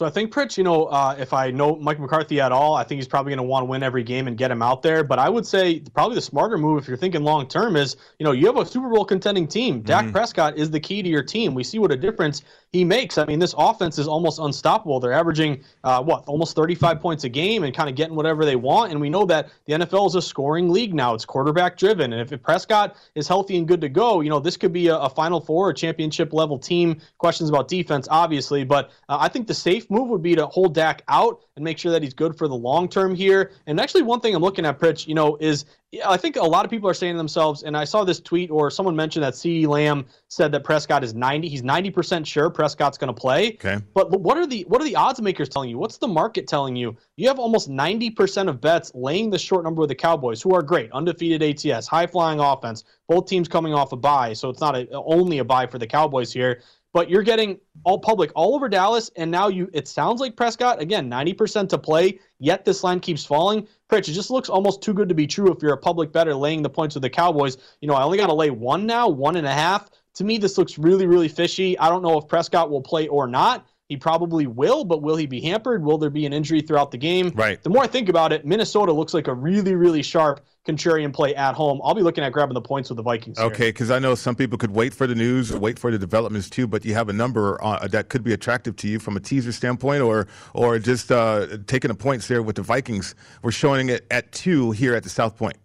[0.00, 2.84] So I think Pritch, you know, uh, if I know Mike McCarthy at all, I
[2.84, 5.04] think he's probably going to want to win every game and get him out there.
[5.04, 8.24] But I would say probably the smarter move, if you're thinking long term, is you
[8.24, 9.74] know you have a Super Bowl contending team.
[9.74, 9.84] Mm-hmm.
[9.84, 11.52] Dak Prescott is the key to your team.
[11.52, 12.40] We see what a difference
[12.72, 13.18] he makes.
[13.18, 15.00] I mean, this offense is almost unstoppable.
[15.00, 18.54] They're averaging uh, what almost 35 points a game and kind of getting whatever they
[18.54, 18.92] want.
[18.92, 21.14] And we know that the NFL is a scoring league now.
[21.14, 22.12] It's quarterback driven.
[22.12, 24.86] And if, if Prescott is healthy and good to go, you know this could be
[24.86, 27.00] a, a Final Four, a championship level team.
[27.18, 30.74] Questions about defense, obviously, but uh, I think the safe move would be to hold
[30.74, 33.50] Dak out and make sure that he's good for the long term here.
[33.66, 35.64] And actually, one thing I'm looking at, Pritch, you know, is
[36.06, 38.48] I think a lot of people are saying to themselves, and I saw this tweet
[38.50, 41.48] or someone mentioned that CeeDee Lamb said that Prescott is 90.
[41.48, 43.54] He's 90% sure Prescott's going to play.
[43.54, 43.78] Okay.
[43.92, 45.78] But what are the what are the odds makers telling you?
[45.78, 46.96] What's the market telling you?
[47.16, 50.62] You have almost 90% of bets laying the short number with the Cowboys, who are
[50.62, 52.84] great, undefeated ATS, high flying offense.
[53.08, 55.86] Both teams coming off a bye, so it's not a, only a bye for the
[55.88, 60.20] Cowboys here but you're getting all public all over Dallas, and now you it sounds
[60.20, 62.18] like Prescott again 90% to play.
[62.38, 63.66] Yet this line keeps falling.
[63.90, 66.34] Pritch, it just looks almost too good to be true if you're a public bettor
[66.34, 67.56] laying the points with the Cowboys.
[67.80, 69.90] You know, I only got to lay one now, one and a half.
[70.14, 71.78] To me, this looks really, really fishy.
[71.78, 73.66] I don't know if Prescott will play or not.
[73.90, 75.82] He probably will, but will he be hampered?
[75.82, 77.32] Will there be an injury throughout the game?
[77.34, 77.60] Right.
[77.60, 81.34] The more I think about it, Minnesota looks like a really, really sharp contrarian play
[81.34, 81.80] at home.
[81.82, 83.40] I'll be looking at grabbing the points with the Vikings.
[83.40, 86.48] Okay, because I know some people could wait for the news, wait for the developments
[86.48, 89.20] too, but you have a number uh, that could be attractive to you from a
[89.20, 93.16] teaser standpoint, or or just uh, taking the points there with the Vikings.
[93.42, 95.56] We're showing it at two here at the South Point.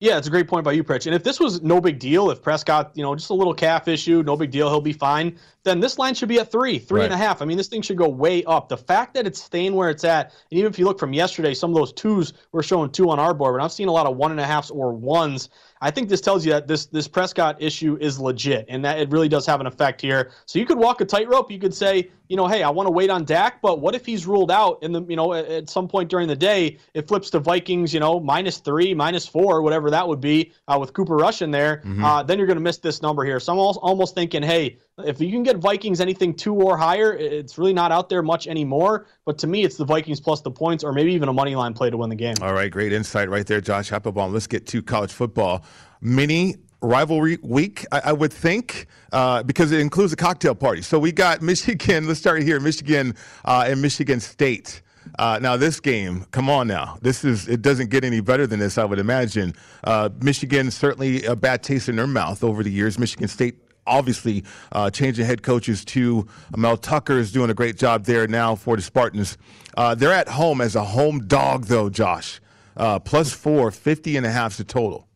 [0.00, 1.06] Yeah, it's a great point by you, Pritch.
[1.06, 3.88] And if this was no big deal, if Prescott, you know, just a little calf
[3.88, 7.00] issue, no big deal, he'll be fine, then this line should be at three, three
[7.00, 7.06] right.
[7.06, 7.42] and a half.
[7.42, 8.68] I mean, this thing should go way up.
[8.68, 11.52] The fact that it's staying where it's at, and even if you look from yesterday,
[11.52, 14.06] some of those twos were showing two on our board, but I've seen a lot
[14.06, 15.48] of one and a halfs or ones.
[15.80, 19.10] I think this tells you that this this Prescott issue is legit and that it
[19.10, 20.30] really does have an effect here.
[20.46, 21.50] So you could walk a tightrope.
[21.50, 24.04] You could say, you know, hey, I want to wait on Dak, but what if
[24.04, 27.30] he's ruled out in the, you know, at, some point during the day, it flips
[27.30, 31.16] to Vikings, you know, minus three, minus four, whatever that would be uh, with Cooper
[31.16, 31.78] Rush in there.
[31.78, 32.04] Mm-hmm.
[32.04, 33.40] Uh, then you're going to miss this number here.
[33.40, 37.58] So I'm almost thinking, hey, if you can get Vikings anything two or higher, it's
[37.58, 39.06] really not out there much anymore.
[39.24, 41.74] But to me, it's the Vikings plus the points, or maybe even a money line
[41.74, 42.34] play to win the game.
[42.40, 44.32] All right, great insight right there, Josh Appelbaum.
[44.32, 45.64] Let's get to college football.
[46.00, 50.82] Mini rivalry week, I, I would think, uh, because it includes a cocktail party.
[50.82, 52.06] So we got Michigan.
[52.06, 54.82] Let's start here, Michigan uh, and Michigan State.
[55.18, 58.60] Uh, now this game, come on now, this is it doesn't get any better than
[58.60, 59.54] this, I would imagine.
[59.82, 62.98] Uh, Michigan certainly a bad taste in their mouth over the years.
[62.98, 63.56] Michigan State
[63.88, 68.54] obviously uh, changing head coaches to Mel Tucker is doing a great job there now
[68.54, 69.38] for the Spartans.
[69.76, 72.40] Uh, they're at home as a home dog, though, Josh.
[72.76, 75.08] Uh, plus four, 50 and a half the total.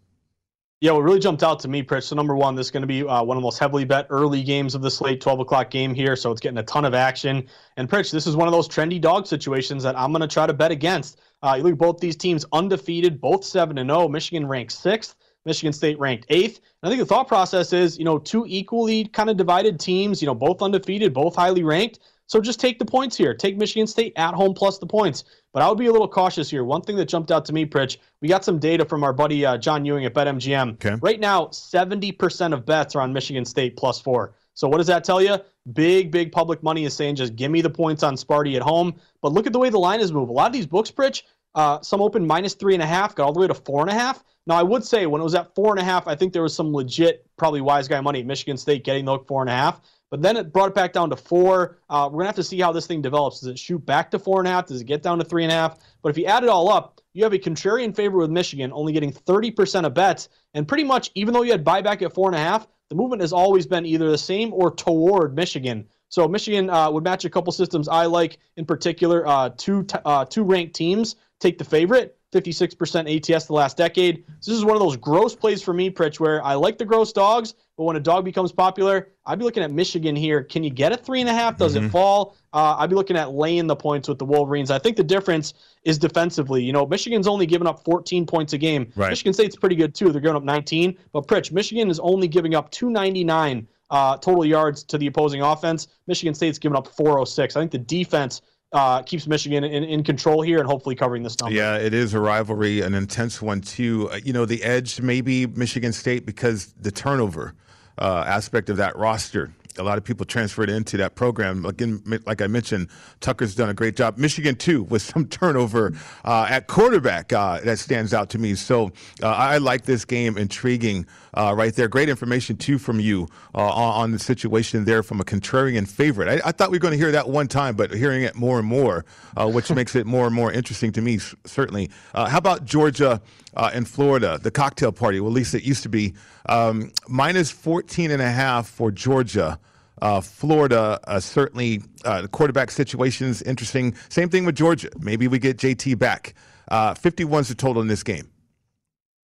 [0.82, 2.02] Yeah, what really jumped out to me, Pritch.
[2.02, 4.08] So number one, this is going to be uh, one of the most heavily bet
[4.10, 6.16] early games of the slate, 12 o'clock game here.
[6.16, 7.46] So it's getting a ton of action.
[7.76, 10.44] And Pritch, this is one of those trendy dog situations that I'm going to try
[10.44, 11.20] to bet against.
[11.40, 14.08] Uh, you look at both these teams undefeated, both seven and zero.
[14.08, 15.14] Michigan ranked sixth.
[15.44, 16.58] Michigan State ranked eighth.
[16.58, 20.22] And I think the thought process is, you know, two equally kind of divided teams,
[20.22, 22.00] you know, both undefeated, both highly ranked.
[22.26, 23.34] So just take the points here.
[23.34, 25.24] Take Michigan State at home plus the points.
[25.52, 26.64] But I would be a little cautious here.
[26.64, 29.44] One thing that jumped out to me, Pritch, we got some data from our buddy
[29.44, 30.74] uh, John Ewing at BetMGM.
[30.74, 30.94] Okay.
[31.02, 34.34] Right now, 70% of bets are on Michigan State plus four.
[34.54, 35.36] So what does that tell you?
[35.72, 38.94] Big, big public money is saying just give me the points on Sparty at home.
[39.20, 40.30] But look at the way the line has moved.
[40.30, 41.22] A lot of these books, Pritch,
[41.54, 43.90] uh, some open minus three and a half, got all the way to four and
[43.90, 44.24] a half.
[44.46, 46.42] Now, I would say when it was at four and a half, I think there
[46.42, 49.80] was some legit, probably wise guy money Michigan State getting the four and a half.
[50.10, 51.78] But then it brought it back down to four.
[51.88, 53.40] Uh, we're gonna have to see how this thing develops.
[53.40, 54.66] Does it shoot back to four and a half?
[54.66, 55.78] Does it get down to three and a half?
[56.02, 58.92] But if you add it all up, you have a contrarian favor with Michigan, only
[58.92, 62.36] getting 30% of bets, and pretty much even though you had buyback at four and
[62.36, 65.86] a half, the movement has always been either the same or toward Michigan.
[66.10, 69.26] So Michigan uh, would match a couple systems I like in particular.
[69.26, 72.18] Uh, two t- uh, two ranked teams take the favorite.
[72.32, 74.24] 56% ATS the last decade.
[74.40, 76.84] So this is one of those gross plays for me, Pritch, where I like the
[76.84, 80.42] gross dogs, But when a dog becomes popular, I'd be looking at Michigan here.
[80.44, 81.56] Can you get a three and a half?
[81.56, 81.86] Does Mhm.
[81.86, 82.36] it fall?
[82.52, 84.70] Uh, I'd be looking at laying the points with the Wolverines.
[84.70, 85.54] I think the difference
[85.84, 86.62] is defensively.
[86.62, 88.92] You know, Michigan's only given up 14 points a game.
[88.94, 89.08] Right.
[89.08, 90.12] Michigan State's pretty good too.
[90.12, 90.96] They're giving up 19.
[91.12, 95.88] But Pritch, Michigan is only giving up 299 uh, total yards to the opposing offense.
[96.06, 97.56] Michigan State's giving up 406.
[97.56, 98.40] I think the defense
[98.72, 101.54] uh, keeps Michigan in, in control here and hopefully covering this number.
[101.54, 104.08] Yeah, it is a rivalry, an intense one too.
[104.10, 107.54] Uh, you know, the edge maybe Michigan State because the turnover
[107.98, 109.52] uh, aspect of that roster.
[109.78, 111.64] A lot of people transferred into that program.
[111.64, 112.88] Again, like I mentioned,
[113.20, 114.18] Tucker's done a great job.
[114.18, 115.92] Michigan too, with some turnover
[116.24, 118.54] uh, at quarterback uh, that stands out to me.
[118.54, 118.92] So
[119.22, 121.88] uh, I like this game, intriguing uh, right there.
[121.88, 126.28] Great information too from you uh, on, the situation there from a contrarian favorite.
[126.28, 128.58] I, I thought we were going to hear that one time, but hearing it more
[128.58, 129.04] and more,
[129.36, 131.90] uh, which makes it more and more interesting to me, certainly.
[132.14, 133.20] Uh, how about Georgia
[133.56, 135.20] uh, and Florida, the cocktail party?
[135.20, 136.14] Well, at least it used to be
[136.46, 139.58] um, minus 14 and a half for Georgia.
[140.00, 143.94] Uh, Florida, uh, certainly uh, the quarterback situation's interesting.
[144.08, 144.88] Same thing with Georgia.
[144.98, 146.34] Maybe we get JT back.
[146.68, 148.28] Uh, 51's the total in this game.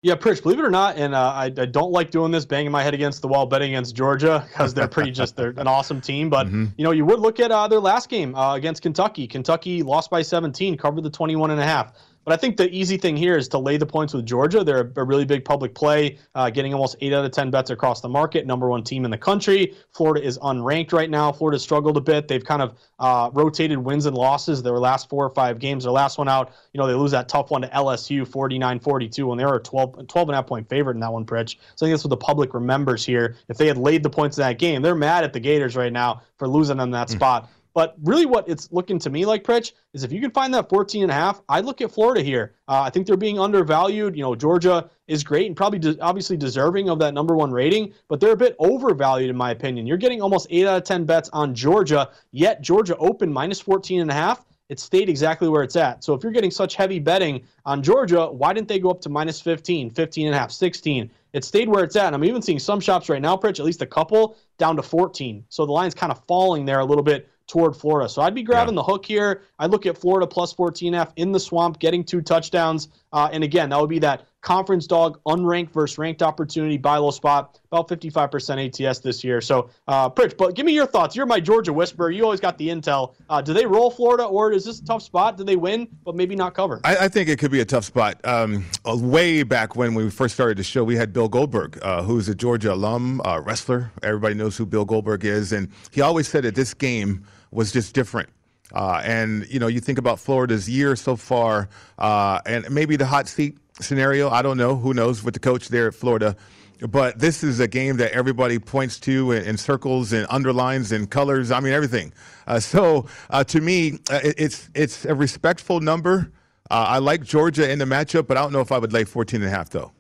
[0.02, 2.72] Yeah, Pritch, believe it or not, and uh, I, I don't like doing this, banging
[2.72, 6.00] my head against the wall, betting against Georgia because they're pretty just they're an awesome
[6.00, 6.30] team.
[6.30, 6.66] But Mm-hmm.
[6.78, 9.26] you know, you would look at uh, their last game uh, against Kentucky.
[9.26, 11.94] Kentucky lost by 17, covered the 21 and a half.
[12.26, 14.64] But I think the easy thing here is to lay the points with Georgia.
[14.64, 17.70] They're a, a really big public play, uh, getting almost eight out of 10 bets
[17.70, 19.76] across the market, number one team in the country.
[19.92, 21.32] Florida is unranked right now.
[21.32, 22.28] Florida struggled a bit.
[22.28, 24.64] They've kind of uh, rotated wins and losses.
[24.64, 27.30] Their last four or five games, their last one out, you know, they lose that
[27.30, 30.48] tough one to LSU 49 42 when they were a 12, 12 and a half
[30.48, 31.58] point favorite in that one, Pritch.
[31.76, 33.36] So I think that's what the public remembers here.
[33.50, 35.94] If they had laid the points in that game, they're mad at the Gators right
[35.94, 37.50] now for losing them that spot.
[37.76, 40.70] But really, what it's looking to me like, Pritch, is if you can find that
[40.70, 42.54] 14 and a half, I'd look at Florida here.
[42.70, 44.16] Uh, I think they're being undervalued.
[44.16, 47.94] You know, Georgia is great and probably de- obviously deserving of that number one rating,
[48.08, 49.86] but they're a bit overvalued in my opinion.
[49.86, 54.00] You're getting almost eight out of 10 bets on Georgia, yet Georgia opened minus 14
[54.00, 54.46] and a half.
[54.70, 56.02] It stayed exactly where it's at.
[56.02, 59.10] So if you're getting such heavy betting on Georgia, why didn't they go up to
[59.10, 61.12] minus 15, 15 and a half, 16?
[61.34, 62.08] It stayed where it's at.
[62.08, 64.82] And I'm even seeing some shops right now, Pritch, at least a couple, down to
[64.82, 65.44] 14.
[65.50, 68.10] So the line's kind of falling there a little bit toward Florida.
[68.10, 69.44] So I'd be grabbing the hook here.
[69.60, 72.90] I look at Florida plus 14F in the swamp, getting two touchdowns.
[73.12, 77.10] Uh, and again, that would be that conference dog, unranked versus ranked opportunity, buy low
[77.10, 79.42] spot, about 55% ATS this year.
[79.42, 81.16] So, uh, Pritch, but give me your thoughts.
[81.16, 82.12] You're my Georgia whisperer.
[82.12, 83.16] You always got the intel.
[83.28, 85.36] Uh, do they roll Florida or is this a tough spot?
[85.36, 86.80] Do they win, but maybe not cover?
[86.84, 88.24] I, I think it could be a tough spot.
[88.24, 92.04] Um, uh, way back when we first started the show, we had Bill Goldberg, uh,
[92.04, 93.92] who's a Georgia alum, uh, wrestler.
[94.04, 95.52] Everybody knows who Bill Goldberg is.
[95.54, 98.30] And he always said that this game was just different.
[98.74, 103.06] Uh, and, you know, you think about Florida's year so far, uh, and maybe the
[103.06, 104.30] hot seat scenario.
[104.30, 104.76] I don't know.
[104.76, 106.36] Who knows with the coach there at Florida.
[106.82, 111.10] But this is a game that everybody points to in, in circles and underlines and
[111.10, 111.50] colors.
[111.52, 112.14] I mean, everything.
[112.48, 116.32] Uh, so uh, to me, uh, it, it's it's a respectful number.
[116.70, 119.06] Uh, I like Georgia in the matchup, but I don't know if I would lay
[119.06, 119.92] 14 and a half though.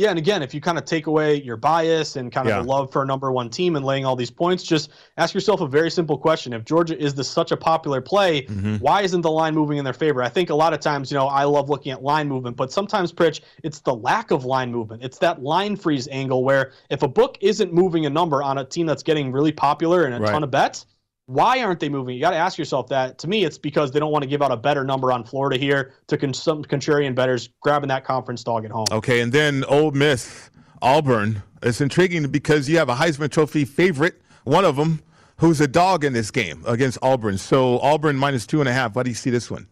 [0.00, 2.62] Yeah, and again, if you kind of take away your bias and kind of Yeah.
[2.62, 4.88] the love for a number one team and laying all these points, just
[5.18, 6.54] ask yourself a very simple question.
[6.54, 8.76] If Georgia is this such a popular play, Mm-hmm.
[8.76, 10.22] why isn't the line moving in their favor?
[10.22, 12.72] I think a lot of times, you know, I love looking at line movement, but
[12.72, 15.04] sometimes, Pritch, it's the lack of line movement.
[15.04, 18.64] It's that line freeze angle where if a book isn't moving a number on a
[18.64, 20.30] team that's getting really popular and a Right.
[20.32, 20.86] ton of bets,
[21.30, 22.16] why aren't they moving?
[22.16, 23.18] You got to ask yourself that.
[23.18, 25.56] To me, it's because they don't want to give out a better number on Florida
[25.56, 28.86] here to con- some contrarian bettors grabbing that conference dog at home.
[28.90, 30.50] Okay, and then Ole Miss,
[30.82, 31.42] Auburn.
[31.62, 35.02] It's intriguing because you have a Heisman Trophy favorite, one of them,
[35.36, 37.38] who's a dog in this game against Auburn.
[37.38, 38.94] So Auburn minus two and a half.
[38.94, 39.68] How do you see this one?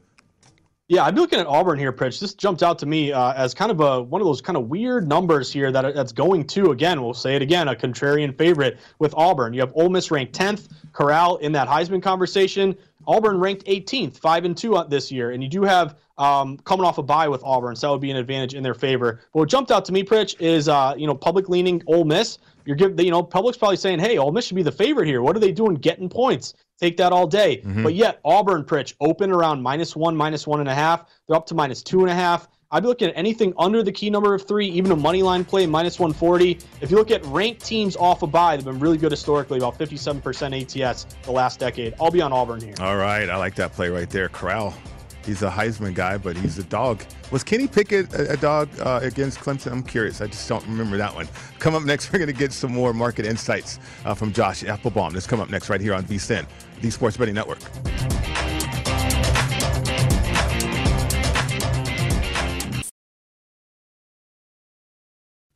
[0.90, 2.18] Yeah, I'd be looking at Auburn here, Pritch.
[2.18, 4.70] This jumped out to me uh, as kind of a one of those kind of
[4.70, 7.02] weird numbers here that that's going to again.
[7.02, 9.52] We'll say it again, a contrarian favorite with Auburn.
[9.52, 12.74] You have Ole Miss ranked 10th, Corral in that Heisman conversation.
[13.06, 16.96] Auburn ranked 18th, five and two this year, and you do have um, coming off
[16.96, 19.20] a bye with Auburn, so that would be an advantage in their favor.
[19.34, 22.38] But what jumped out to me, Pritch, is uh, you know public leaning Ole Miss.
[22.68, 25.22] You're giving, you know, public's probably saying, "Hey, Ole Miss should be the favorite here.
[25.22, 26.52] What are they doing, getting points?
[26.78, 27.82] Take that all day." Mm-hmm.
[27.82, 31.06] But yet Auburn, Pritch, open around minus one, minus one and a half.
[31.26, 32.46] They're up to minus two and a half.
[32.70, 35.46] I'd be looking at anything under the key number of three, even a money line
[35.46, 36.58] play minus 140.
[36.82, 39.78] If you look at ranked teams off a bye, they've been really good historically, about
[39.78, 41.94] 57% ATS the last decade.
[41.98, 42.74] I'll be on Auburn here.
[42.80, 44.28] All right, I like that play right there.
[44.28, 44.74] Corral,
[45.28, 47.04] he's a Heisman guy, but he's a dog.
[47.30, 49.70] Was Kenny Pickett a, a dog uh, against Clemson?
[49.70, 50.20] I'm curious.
[50.20, 51.28] I just don't remember that one.
[51.58, 55.12] Come up next, we're going to get some more market insights uh, from Josh Appelbaum.
[55.12, 56.46] This come up next right here on VSIN,
[56.80, 57.60] the Sports Betting Network.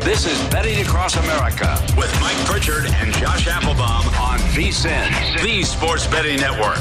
[0.00, 6.06] This is Betting Across America with Mike Pritchard and Josh Appelbaum on VSIN, the Sports
[6.06, 6.78] Betting Network.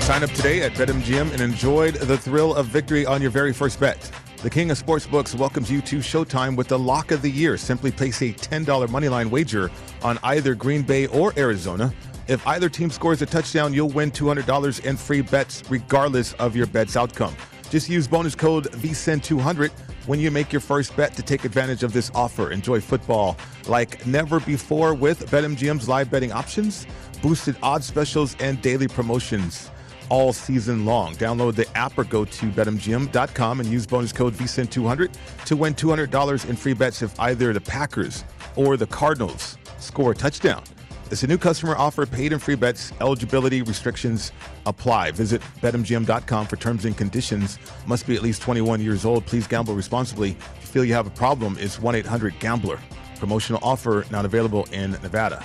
[0.00, 3.78] Sign up today at BetMGM and enjoy the thrill of victory on your very first
[3.78, 4.10] bet.
[4.38, 7.58] The King of Sportsbooks welcomes you to Showtime with the lock of the year.
[7.58, 9.70] Simply place a $10 moneyline wager
[10.02, 11.92] on either Green Bay or Arizona.
[12.28, 16.66] If either team scores a touchdown, you'll win $200 in free bets regardless of your
[16.66, 17.36] bet's outcome.
[17.68, 19.70] Just use bonus code VSIN200
[20.10, 22.50] when you make your first bet to take advantage of this offer.
[22.50, 23.36] Enjoy football
[23.68, 26.84] like never before with BetMGM's live betting options,
[27.22, 29.70] boosted odds specials, and daily promotions
[30.08, 31.14] all season long.
[31.14, 35.14] Download the app or go to betmgm.com and use bonus code VSIN200
[35.46, 38.24] to win $200 in free bets if either the Packers
[38.56, 40.64] or the Cardinals score a touchdown.
[41.10, 42.92] It's a new customer offer, paid and free bets.
[43.00, 44.30] Eligibility restrictions
[44.64, 45.10] apply.
[45.10, 47.58] Visit betmgm.com for terms and conditions.
[47.86, 49.26] Must be at least 21 years old.
[49.26, 50.30] Please gamble responsibly.
[50.30, 52.78] If you feel you have a problem, it's 1 800 Gambler.
[53.18, 55.44] Promotional offer not available in Nevada.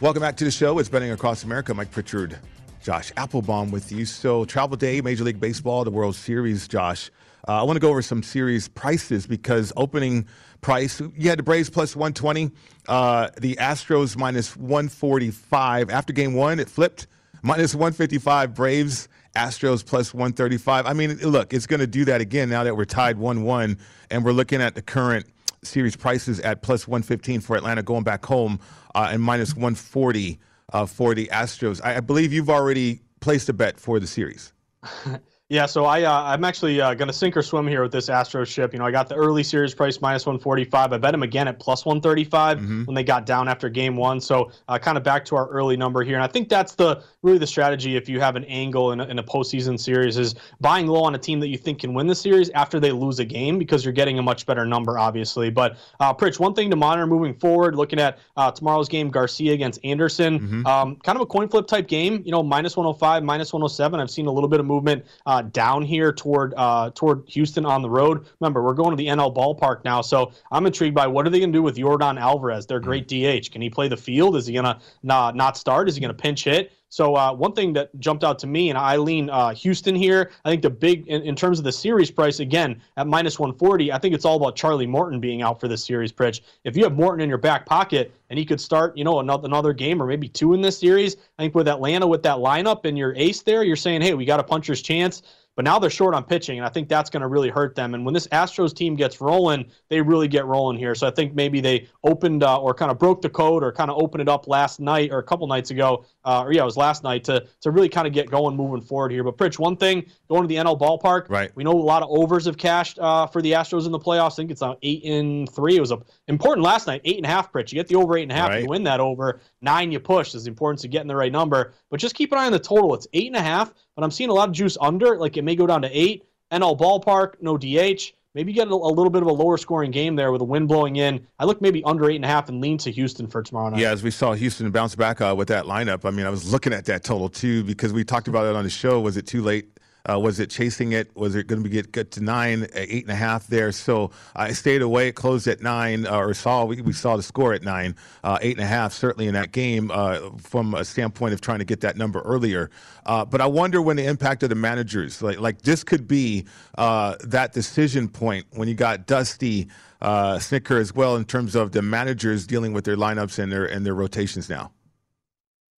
[0.00, 0.80] Welcome back to the show.
[0.80, 1.72] It's Betting Across America.
[1.72, 2.40] Mike Pritchard,
[2.82, 4.04] Josh Appelbaum with you.
[4.06, 7.12] So, Travel Day, Major League Baseball, the World Series, Josh.
[7.46, 10.26] Uh, I want to go over some series prices because opening
[10.60, 12.50] price, you had the Braves plus 120,
[12.88, 15.90] uh, the Astros minus 145.
[15.90, 17.08] After game one, it flipped.
[17.42, 18.54] minus 155.
[18.54, 20.86] Braves, Astros plus 135.
[20.86, 23.78] I mean, look, it's going to do that again now that we're tied 1 1,
[24.10, 25.26] and we're looking at the current
[25.64, 28.60] series prices at plus 115 for Atlanta going back home
[28.94, 30.38] uh, and minus 140
[30.72, 31.80] uh, for the Astros.
[31.82, 34.52] I, I believe you've already placed a bet for the series.
[35.52, 38.08] Yeah, so I uh, I'm actually uh, going to sink or swim here with this
[38.08, 38.72] Astros ship.
[38.72, 40.94] You know, I got the early series price minus 145.
[40.94, 42.84] I bet him again at plus 135 mm-hmm.
[42.84, 44.18] when they got down after game one.
[44.18, 47.02] So uh, kind of back to our early number here, and I think that's the
[47.20, 50.34] really the strategy if you have an angle in a, in a postseason series is
[50.62, 53.18] buying low on a team that you think can win the series after they lose
[53.18, 55.50] a game because you're getting a much better number, obviously.
[55.50, 59.52] But uh, Pritch, one thing to monitor moving forward, looking at uh, tomorrow's game, Garcia
[59.52, 60.66] against Anderson, mm-hmm.
[60.66, 62.22] um, kind of a coin flip type game.
[62.24, 64.00] You know, minus 105, minus 107.
[64.00, 65.04] I've seen a little bit of movement
[65.42, 68.26] uh, down here toward uh, toward Houston on the road.
[68.40, 71.38] Remember, we're going to the NL ballpark now, so I'm intrigued by what are they
[71.38, 73.50] going to do with Yordan Alvarez, their great DH.
[73.50, 74.36] Can he play the field?
[74.36, 75.88] Is he going to not, not start?
[75.88, 76.72] Is he going to pinch hit?
[76.92, 80.30] So uh, one thing that jumped out to me, and I lean uh, Houston here.
[80.44, 83.90] I think the big in, in, terms of the series price again at minus 140.
[83.90, 86.12] I think it's all about Charlie Morton being out for this series.
[86.12, 86.42] Pritch.
[86.64, 89.46] If you have Morton in your back pocket and he could start, you know, another
[89.46, 92.84] another game or maybe two in this series, I think with Atlanta with that lineup
[92.84, 95.22] and your ace there, you're saying, hey, we got a puncher's chance.
[95.54, 97.94] But now they're short on pitching, and I think that's going to really hurt them.
[97.94, 100.94] And when this Astros team gets rolling, they really get rolling here.
[100.94, 103.90] So I think maybe they opened uh, or kind of broke the code or kind
[103.90, 106.64] of opened it up last night or a couple nights ago, uh, or yeah, it
[106.64, 109.24] was last night to to really kind of get going moving forward here.
[109.24, 111.50] But Pritch, one thing going to the NL ballpark, right?
[111.54, 114.32] We know a lot of overs have cashed uh, for the Astros in the playoffs.
[114.32, 115.76] I think it's on eight in three.
[115.76, 117.52] It was a, important last night, eight and a half.
[117.52, 118.62] Pritch, you get the over eight and a half, right.
[118.62, 119.92] you win that over nine.
[119.92, 120.34] You push.
[120.34, 121.72] Is the importance of getting the right number.
[121.90, 122.94] But just keep an eye on the total.
[122.94, 125.18] It's eight and a half but I'm seeing a lot of juice under.
[125.18, 126.24] Like it may go down to eight.
[126.52, 128.12] NL ballpark, no DH.
[128.34, 130.68] Maybe get a, a, little bit of a lower scoring game there with the wind
[130.68, 131.26] blowing in.
[131.38, 133.80] I look maybe under eight and a half and lean to Houston for tomorrow night.
[133.80, 136.06] Yeah, as we saw Houston bounce back uh, with that lineup.
[136.06, 138.64] I mean, I was looking at that total too because we talked about it on
[138.64, 139.00] the show.
[139.00, 139.78] Was it too late
[140.10, 141.14] uh, was it chasing it?
[141.16, 143.72] Was it going to get, to nine, eight and a half there?
[143.72, 145.08] So I stayed away.
[145.08, 147.94] It closed at nine, uh, or saw we, we saw the score at nine,
[148.24, 148.92] uh, eight and a half.
[148.92, 152.70] Certainly in that game, uh, from a standpoint of trying to get that number earlier.
[153.06, 156.46] Uh, but I wonder when the impact of the managers, like like this, could be
[156.78, 159.68] uh, that decision point when you got Dusty.
[160.02, 163.86] Snitker as well in terms of the managers dealing with their lineups and their and
[163.86, 164.72] their rotations now.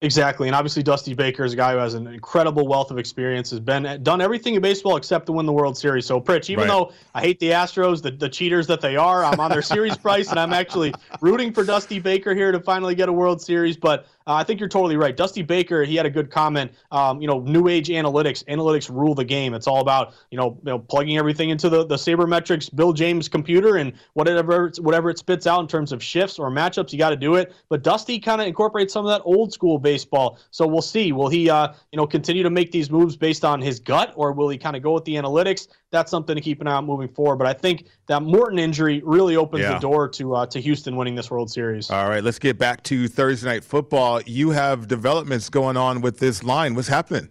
[0.05, 3.49] Exactly, and obviously Dusty Baker is a guy who has an incredible wealth of experience,
[3.49, 6.05] has been done everything in baseball except to win the World Series.
[6.05, 6.67] So, Pritch, even right.
[6.67, 9.97] though I hate the Astros, the, the cheaters that they are, I'm on their series
[9.97, 13.77] price, and I'm actually rooting for Dusty Baker here to finally get a World Series.
[13.77, 15.15] But uh, I think you're totally right.
[15.15, 16.71] Dusty Baker, he had a good comment.
[16.91, 19.53] Um, you know, new age analytics, analytics rule the game.
[19.53, 23.29] It's all about you know, you know plugging everything into the the sabermetrics Bill James
[23.29, 26.91] computer and whatever whatever it spits out in terms of shifts or matchups.
[26.91, 27.53] You got to do it.
[27.69, 30.39] But Dusty kind of incorporates some of that old school baseball.
[30.49, 31.11] So we'll see.
[31.11, 34.31] Will he uh, you know continue to make these moves based on his gut, or
[34.31, 35.67] will he kind of go with the analytics?
[35.91, 37.37] That's something to keep an eye on moving forward.
[37.37, 39.73] But I think that Morton injury really opens yeah.
[39.73, 41.91] the door to uh, to Houston winning this World Series.
[41.91, 44.14] All right, let's get back to Thursday night football.
[44.25, 46.75] You have developments going on with this line.
[46.75, 47.29] What's happening?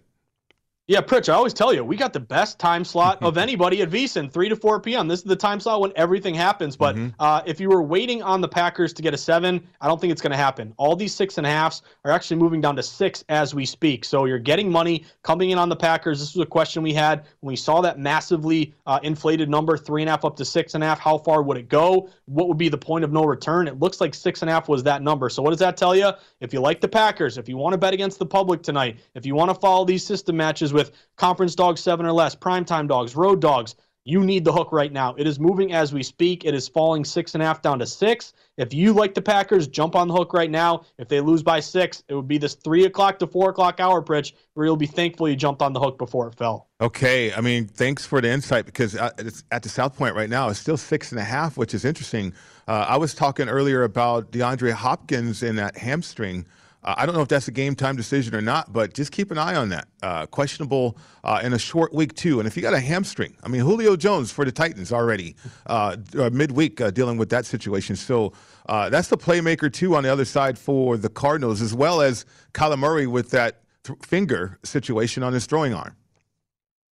[0.87, 3.89] Yeah, Pritch, I always tell you, we got the best time slot of anybody at
[3.89, 5.07] VSiN, 3 to 4 p.m.
[5.07, 6.77] This is the time slot when everything happens.
[6.77, 7.09] But mm-hmm.
[7.19, 10.11] uh, if you were waiting on the Packers to get a seven, I don't think
[10.11, 10.75] it's going to happen.
[10.77, 14.05] All these six and a halfs are actually moving down to six as we speak.
[14.05, 16.19] So you're getting money coming in on the Packers.
[16.19, 20.03] This was a question we had when we saw that massively uh, inflated number, three
[20.03, 20.99] and a half up to six and a half.
[20.99, 22.09] How far would it go?
[22.25, 23.67] What would be the point of no return?
[23.67, 25.29] It looks like six and a half was that number.
[25.29, 26.11] So what does that tell you?
[26.41, 29.25] If you like the Packers, if you want to bet against the public tonight, if
[29.25, 33.15] you want to follow these system matches with conference dogs seven or less, primetime dogs,
[33.15, 33.75] road dogs.
[34.07, 35.15] You need the hook right now.
[35.17, 36.45] It is moving as we speak.
[36.45, 38.33] It is falling six and a half down to six.
[38.55, 40.85] If you like the Packers, jump on the hook right now.
[40.99, 44.03] If they lose by six, it would be this three o'clock to four o'clock hour,
[44.03, 46.67] Pritch, where you'll be thankful you jumped on the hook before it fell.
[46.81, 47.33] Okay.
[47.33, 50.49] I mean, thanks for the insight because uh, it's at the South Point right now.
[50.49, 52.31] It's still six and a half, which is interesting.
[52.67, 56.45] Uh, I was talking earlier about DeAndre Hopkins and that hamstring.
[56.85, 59.31] Uh, I don't know if that's a game time decision or not, but just keep
[59.31, 59.87] an eye on that.
[60.03, 62.39] Uh, questionable uh, in a short week, too.
[62.39, 65.97] And if you got a hamstring, I mean, Julio Jones for the Titans already uh,
[66.17, 67.95] uh, midweek dealing with that situation.
[67.95, 68.33] So
[68.67, 72.23] that's the playmaker, too, on the other side for the Cardinals, as well as
[72.53, 75.95] Kyler Murray with that th- finger situation on his throwing arm.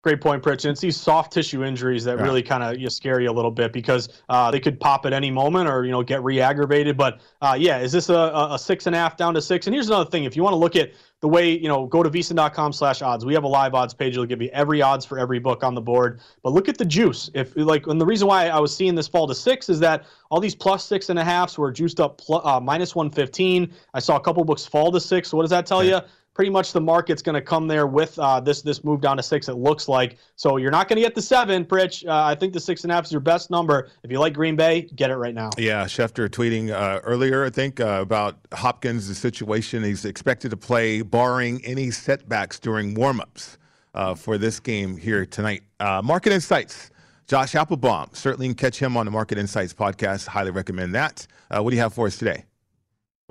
[0.03, 0.65] Great point, Pritch.
[0.65, 2.23] And it's these soft tissue injuries that yeah.
[2.23, 5.05] really kind of you know, scare you a little bit because uh, they could pop
[5.05, 6.97] at any moment or you know get re-aggravated.
[6.97, 9.67] But uh, yeah, is this a, a six and a half down to six?
[9.67, 10.91] And here's another thing: if you want to look at
[11.21, 13.25] the way you know, go to vsin.com slash odds.
[13.25, 14.13] We have a live odds page.
[14.13, 16.19] It'll give you every odds for every book on the board.
[16.41, 17.29] But look at the juice.
[17.35, 20.05] If like, and the reason why I was seeing this fall to six is that
[20.31, 23.71] all these plus six and a halfs were juiced up plus, uh, minus 115.
[23.93, 25.29] I saw a couple books fall to six.
[25.29, 25.89] So what does that tell okay.
[25.89, 25.99] you?
[26.41, 29.21] Pretty much the market's going to come there with uh, this this move down to
[29.21, 29.47] six.
[29.47, 32.03] It looks like so you're not going to get the seven, Pritch.
[32.03, 33.89] Uh, I think the six and a half is your best number.
[34.01, 35.51] If you like Green Bay, get it right now.
[35.55, 39.83] Yeah, Schefter tweeting uh, earlier, I think, uh, about Hopkins' situation.
[39.83, 43.57] He's expected to play, barring any setbacks during warmups
[43.93, 45.61] uh, for this game here tonight.
[45.79, 46.89] Uh, market insights.
[47.27, 48.15] Josh Appelbaum.
[48.15, 50.25] Certainly catch him on the Market Insights podcast.
[50.25, 51.27] Highly recommend that.
[51.49, 52.45] what do you have for us today?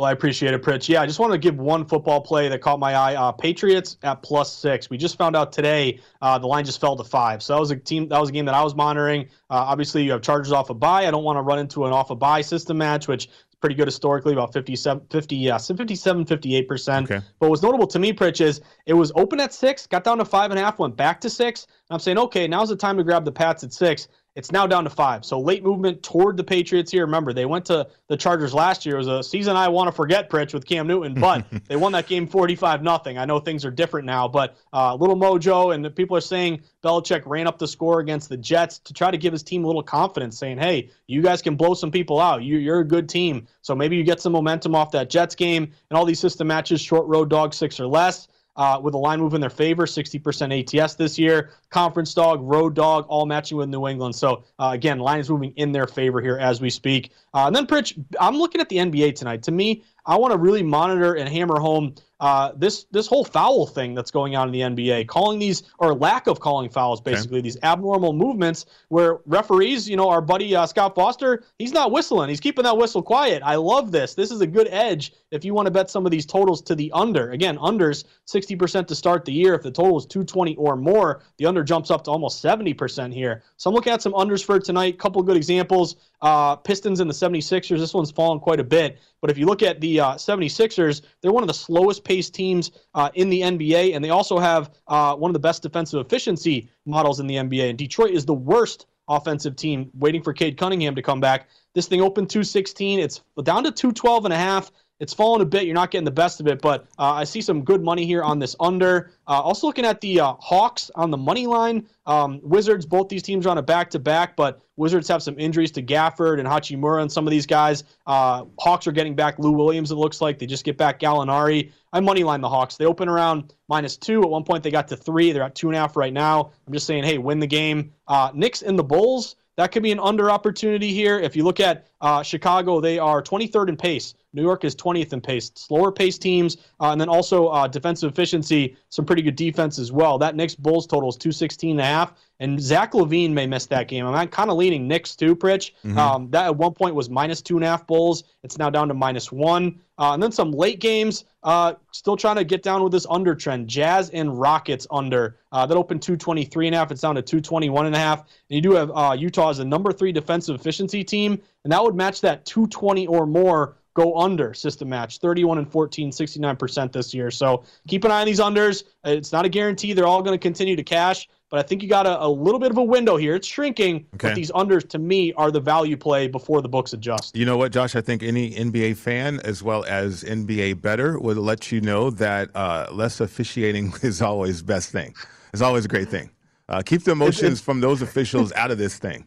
[0.01, 0.89] Well, I appreciate it, Pritch.
[0.89, 3.17] Yeah, I just wanted to give one football play that caught my eye.
[3.17, 4.89] Uh, Patriots at plus six.
[4.89, 7.43] We just found out today uh, the line just fell to five.
[7.43, 8.09] So that was a team.
[8.09, 9.27] That was a game that I was monitoring.
[9.51, 11.07] Uh, obviously, you have Chargers off a bye.
[11.07, 13.75] I don't want to run into an off a bye system match, which is pretty
[13.75, 17.11] good historically, about 57, 50, yeah, 57, 58 percent.
[17.11, 17.23] Okay.
[17.39, 20.25] But what's notable to me, Pritch, is it was open at six, got down to
[20.25, 21.67] five and a half, went back to six.
[21.91, 24.09] I'm saying, okay, now's the time to grab the Pats at six.
[24.37, 25.25] It's now down to five.
[25.25, 27.05] So late movement toward the Patriots here.
[27.05, 28.95] Remember, they went to the Chargers last year.
[28.95, 31.93] It was a season I want to forget, Pritch, with Cam Newton, but they won
[31.93, 33.19] that game 45 nothing.
[33.19, 37.23] I know things are different now, but uh, little mojo, and people are saying Belichick
[37.27, 39.83] ran up the score against the Jets to try to give his team a little
[39.83, 42.45] confidence, saying, hey, you guys can blow some people out.
[42.45, 43.49] You, you're a good team.
[43.63, 46.81] So maybe you get some momentum off that Jets game and all these system matches,
[46.81, 50.81] short road dog, six or less uh, with a line move in their favor, 60%
[50.81, 51.51] ATS this year.
[51.71, 54.15] Conference dog, road dog, all matching with New England.
[54.15, 57.13] So uh, again, line is moving in their favor here as we speak.
[57.35, 59.43] Uh, and then, Pritch, I'm looking at the NBA tonight.
[59.45, 63.67] To me, I want to really monitor and hammer home uh, this this whole foul
[63.67, 67.39] thing that's going on in the NBA, calling these or lack of calling fouls, basically
[67.39, 67.45] okay.
[67.45, 72.29] these abnormal movements where referees, you know, our buddy uh, Scott Foster, he's not whistling,
[72.29, 73.43] he's keeping that whistle quiet.
[73.43, 74.15] I love this.
[74.15, 76.75] This is a good edge if you want to bet some of these totals to
[76.75, 77.31] the under.
[77.31, 79.55] Again, unders 60% to start the year.
[79.55, 83.43] If the total is 220 or more, the under jumps up to almost 70% here.
[83.57, 84.99] So I'm looking at some unders for tonight.
[84.99, 85.97] Couple good examples.
[86.23, 87.79] Uh, Pistons and the 76ers.
[87.79, 88.99] This one's fallen quite a bit.
[89.21, 92.71] But if you look at the uh, 76ers, they're one of the slowest paced teams
[92.95, 96.69] uh, in the NBA, and they also have uh, one of the best defensive efficiency
[96.87, 97.71] models in the NBA.
[97.71, 101.49] And Detroit is the worst offensive team, waiting for Cade Cunningham to come back.
[101.75, 103.01] This thing opened 216.
[103.01, 104.71] It's down to 212 and a half.
[105.01, 105.65] It's fallen a bit.
[105.65, 108.23] You're not getting the best of it, but uh, I see some good money here
[108.23, 109.13] on this under.
[109.27, 111.89] Uh, also looking at the uh, Hawks on the money line.
[112.05, 115.39] Um, Wizards, both these teams are on a back to back, but Wizards have some
[115.39, 117.85] injuries to Gafford and Hachimura and some of these guys.
[118.07, 120.39] Uh, Hawks are getting back Lou Williams, it looks like.
[120.39, 121.73] They just get back Gallinari.
[121.95, 122.77] I money line the Hawks.
[122.77, 124.23] They open around minus two.
[124.23, 125.33] At one point, they got to three.
[125.33, 126.53] They're at two and a half right now.
[126.67, 127.93] I'm just saying, hey, win the game.
[128.07, 129.37] Uh, Knicks and the Bulls.
[129.57, 131.19] That could be an under opportunity here.
[131.19, 134.15] If you look at uh, Chicago, they are 23rd in pace.
[134.33, 135.51] New York is 20th in pace.
[135.55, 139.91] Slower pace teams, uh, and then also uh, defensive efficiency, some pretty good defense as
[139.91, 140.19] well.
[140.19, 143.89] That Knicks Bulls total is 216 and a half, and Zach LaVine may miss that
[143.89, 144.07] game.
[144.07, 145.73] I'm kind of leaning Knicks too, Pritch.
[145.85, 145.99] Mm-hmm.
[145.99, 148.25] Um, that at one point was minus two and a half Bulls.
[148.43, 149.81] It's now down to minus one.
[149.99, 153.35] Uh, and then some late games, uh, still trying to get down with this under
[153.35, 153.69] trend.
[153.69, 155.37] Jazz and Rockets under.
[155.53, 156.91] Uh, that opened 223 and a half.
[156.91, 158.21] It's down to 221 and a half.
[158.21, 161.83] And you do have uh, Utah as a number three defensive efficiency team, and that
[161.83, 165.19] would match that 220 or more go under system match.
[165.19, 167.31] 31 and 14 69% this year.
[167.31, 168.85] So keep an eye on these unders.
[169.05, 171.89] It's not a guarantee they're all going to continue to cash but i think you
[171.89, 173.35] got a, a, little bit of a window here.
[173.35, 174.29] It's shrinking okay.
[174.29, 177.37] but these unders to me are the value play before the books adjust.
[177.37, 177.95] You know what josh?
[177.97, 182.51] I think any nba fan as well as nba bettor would let you know that
[182.55, 185.15] uh, less officiating is always best thing.
[185.53, 186.31] It's always a great thing.
[186.69, 189.27] Uh, keep the emotions from those officials out of this thing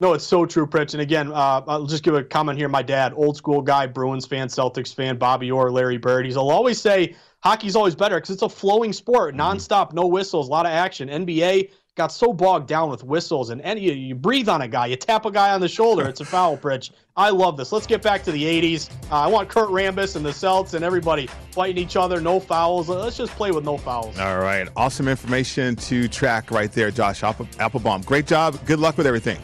[0.00, 0.92] no, it's so true, Pritch.
[0.92, 2.68] And again, uh, I'll just give a comment here.
[2.68, 6.24] My dad, old school guy, Bruins fan, Celtics fan, Bobby Orr, Larry Bird.
[6.24, 9.40] He's will always say hockey's always better because it's a flowing sport, mm-hmm.
[9.40, 11.08] nonstop, no whistles, a lot of action.
[11.08, 14.94] NBA got so bogged down with whistles, and any, you breathe on a guy, you
[14.94, 16.92] tap a guy on the shoulder, it's a foul, Pritch.
[17.16, 17.72] I love this.
[17.72, 18.88] Let's get back to the 80s.
[19.10, 22.88] Uh, I want Kurt Rambis and the Celts and everybody fighting each other, no fouls.
[22.88, 24.16] Let's just play with no fouls.
[24.20, 24.68] All right.
[24.76, 28.06] Awesome information to track right there, Josh Appelbaum.
[28.06, 28.64] Great job.
[28.64, 29.40] Good luck with everything.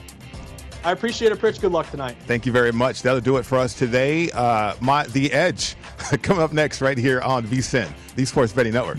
[0.84, 1.60] I appreciate it, Pritch.
[1.60, 2.16] Good luck tonight.
[2.26, 3.02] Thank you very much.
[3.02, 4.30] That'll do it for us today.
[4.30, 5.76] Uh, my The Edge
[6.22, 8.98] coming up next right here on VSIN, the Sports Betting Network.